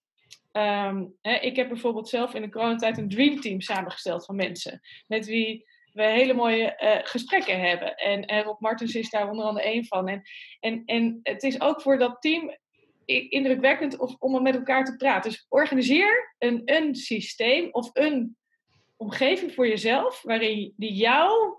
[0.52, 5.26] Um, hè, ik heb bijvoorbeeld zelf in de coronatijd een dreamteam samengesteld van mensen met
[5.26, 7.96] wie we hele mooie uh, gesprekken hebben.
[7.96, 10.08] En, en Rob Martens is daar onder andere één van.
[10.08, 10.22] En,
[10.60, 12.58] en, en het is ook voor dat team
[13.06, 15.32] indrukwekkend om met elkaar te praten.
[15.32, 18.38] Dus organiseer een, een systeem of een
[18.98, 21.56] omgeving voor jezelf waarin die jou,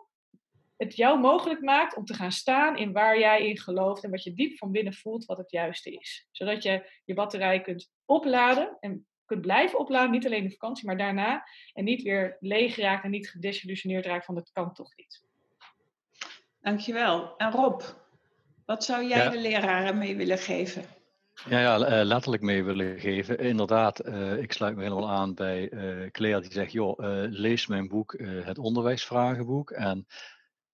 [0.83, 4.23] het jou mogelijk maakt om te gaan staan in waar jij in gelooft en wat
[4.23, 6.29] je diep van binnen voelt wat het juiste is.
[6.31, 10.97] Zodat je je batterij kunt opladen en kunt blijven opladen, niet alleen in vakantie, maar
[10.97, 11.45] daarna.
[11.73, 15.25] En niet weer leeg raakt en niet gedesillusioneerd raakt van dat kan toch niet.
[16.61, 17.37] Dankjewel.
[17.37, 17.83] En Rob,
[18.67, 20.85] wat zou jij de leraren mee willen geven?
[21.49, 23.39] Ja, ja, eh, letterlijk mee willen geven.
[23.39, 26.99] Inderdaad, uh, ik sluit me helemaal aan bij uh, Claire die zegt, joh,
[27.31, 29.71] lees mijn boek, het onderwijsvragenboek.
[29.71, 30.07] En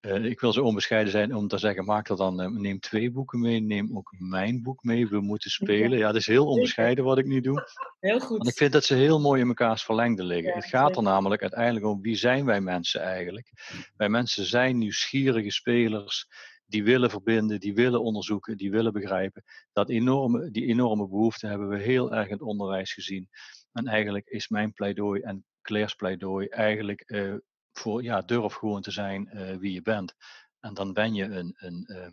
[0.01, 3.61] ik wil zo onbescheiden zijn om te zeggen, maak er dan, neem twee boeken mee,
[3.61, 5.99] neem ook mijn boek mee, we moeten spelen.
[5.99, 7.69] Ja, dat is heel onbescheiden wat ik nu doe.
[7.99, 8.37] Heel goed.
[8.37, 10.55] Want ik vind dat ze heel mooi in mekaars verlengde liggen.
[10.55, 13.53] het gaat er namelijk uiteindelijk om, wie zijn wij mensen eigenlijk?
[13.97, 16.27] Wij mensen zijn nieuwsgierige spelers
[16.67, 19.43] die willen verbinden, die willen onderzoeken, die willen begrijpen.
[19.73, 23.29] Dat enorme, die enorme behoefte hebben we heel erg in het onderwijs gezien.
[23.73, 27.35] En eigenlijk is mijn pleidooi en Claire's pleidooi eigenlijk uh,
[27.79, 30.15] voor, ja, durf gewoon te zijn uh, wie je bent.
[30.61, 32.07] En dan ben je een, een uh,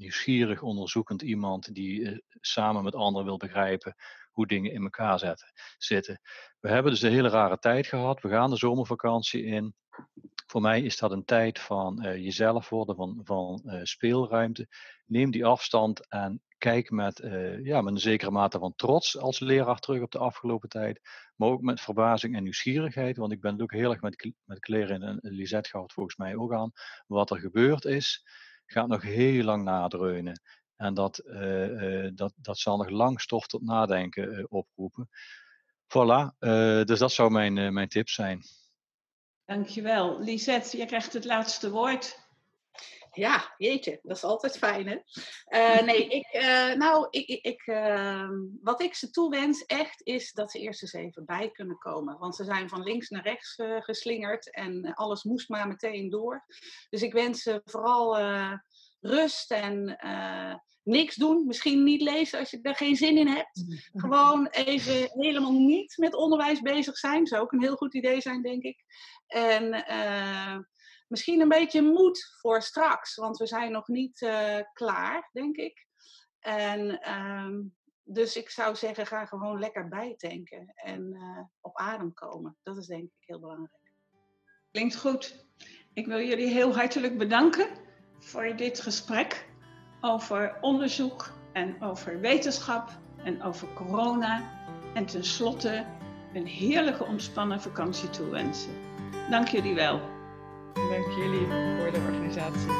[0.00, 3.94] nieuwsgierig, onderzoekend iemand die samen met anderen wil begrijpen
[4.30, 5.42] hoe dingen in elkaar
[5.78, 6.20] zitten.
[6.60, 8.20] We hebben dus een hele rare tijd gehad.
[8.20, 9.74] We gaan de zomervakantie in
[10.46, 14.68] voor mij is dat een tijd van uh, jezelf worden, van, van uh, speelruimte.
[15.06, 17.20] Neem die afstand en kijk met,
[17.62, 21.00] ja, met een zekere mate van trots als leraar terug op de afgelopen tijd.
[21.36, 23.16] Maar ook met verbazing en nieuwsgierigheid.
[23.16, 26.54] Want ik ben ook heel erg met, met Claire en Lisette gaat volgens mij ook
[26.54, 26.72] aan.
[27.06, 28.24] Wat er gebeurd is,
[28.72, 30.40] gaat nog heel lang nadreunen.
[30.76, 31.22] En dat,
[32.14, 35.08] dat, dat zal nog lang stof tot nadenken oproepen.
[35.88, 36.38] Voilà,
[36.84, 38.42] dus dat zou mijn, mijn tip zijn.
[39.44, 40.20] Dankjewel.
[40.20, 42.19] Lisette, je krijgt het laatste woord.
[43.12, 44.96] Ja, jeetje, dat is altijd fijn, hè?
[45.48, 48.30] Uh, nee, ik, uh, nou, ik, ik, uh,
[48.62, 52.18] wat ik ze toewens echt is dat ze eerst eens even bij kunnen komen.
[52.18, 56.44] Want ze zijn van links naar rechts eh, geslingerd en alles moest maar meteen door.
[56.90, 58.18] Dus ik wens ze vooral
[59.00, 59.98] rust en
[60.82, 61.46] niks doen.
[61.46, 63.64] Misschien niet lezen als je er geen zin in hebt.
[63.92, 67.26] Gewoon even helemaal niet met onderwijs bezig zijn.
[67.26, 68.84] Zou ook een heel goed idee zijn, denk ik.
[69.26, 69.84] En
[71.10, 75.86] misschien een beetje moed voor straks, want we zijn nog niet uh, klaar, denk ik.
[76.38, 77.58] En uh,
[78.02, 82.56] dus ik zou zeggen, ga gewoon lekker bijtanken en uh, op adem komen.
[82.62, 83.92] Dat is denk ik heel belangrijk.
[84.70, 85.46] Klinkt goed.
[85.92, 87.68] Ik wil jullie heel hartelijk bedanken
[88.18, 89.48] voor dit gesprek
[90.00, 92.90] over onderzoek en over wetenschap
[93.24, 94.58] en over corona.
[94.94, 95.86] En tenslotte
[96.34, 98.74] een heerlijke ontspannen vakantie toewensen.
[99.30, 100.19] Dank jullie wel.
[100.74, 101.46] Dank jullie
[101.78, 102.70] voor de organisatie.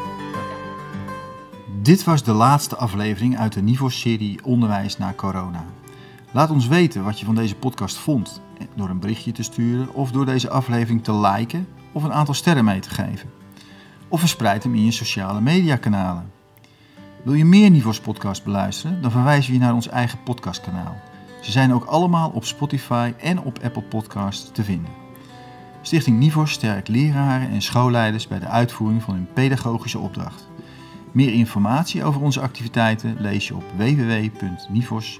[1.83, 5.65] Dit was de laatste aflevering uit de Nivos-serie Onderwijs na corona.
[6.33, 8.41] Laat ons weten wat je van deze podcast vond
[8.75, 12.65] door een berichtje te sturen of door deze aflevering te liken of een aantal sterren
[12.65, 13.31] mee te geven.
[14.09, 16.31] Of verspreid hem in je sociale mediakanalen.
[17.25, 19.03] Wil je meer Nivos podcast beluisteren?
[19.03, 20.97] Dan verwijzen we je naar ons eigen podcastkanaal.
[21.41, 25.00] Ze zijn ook allemaal op Spotify en op Apple Podcasts te vinden.
[25.83, 30.49] Stichting Nivos sterkt leraren en schoolleiders bij de uitvoering van hun pedagogische opdracht.
[31.13, 35.15] Meer informatie over onze activiteiten lees je op www.nivos.nl.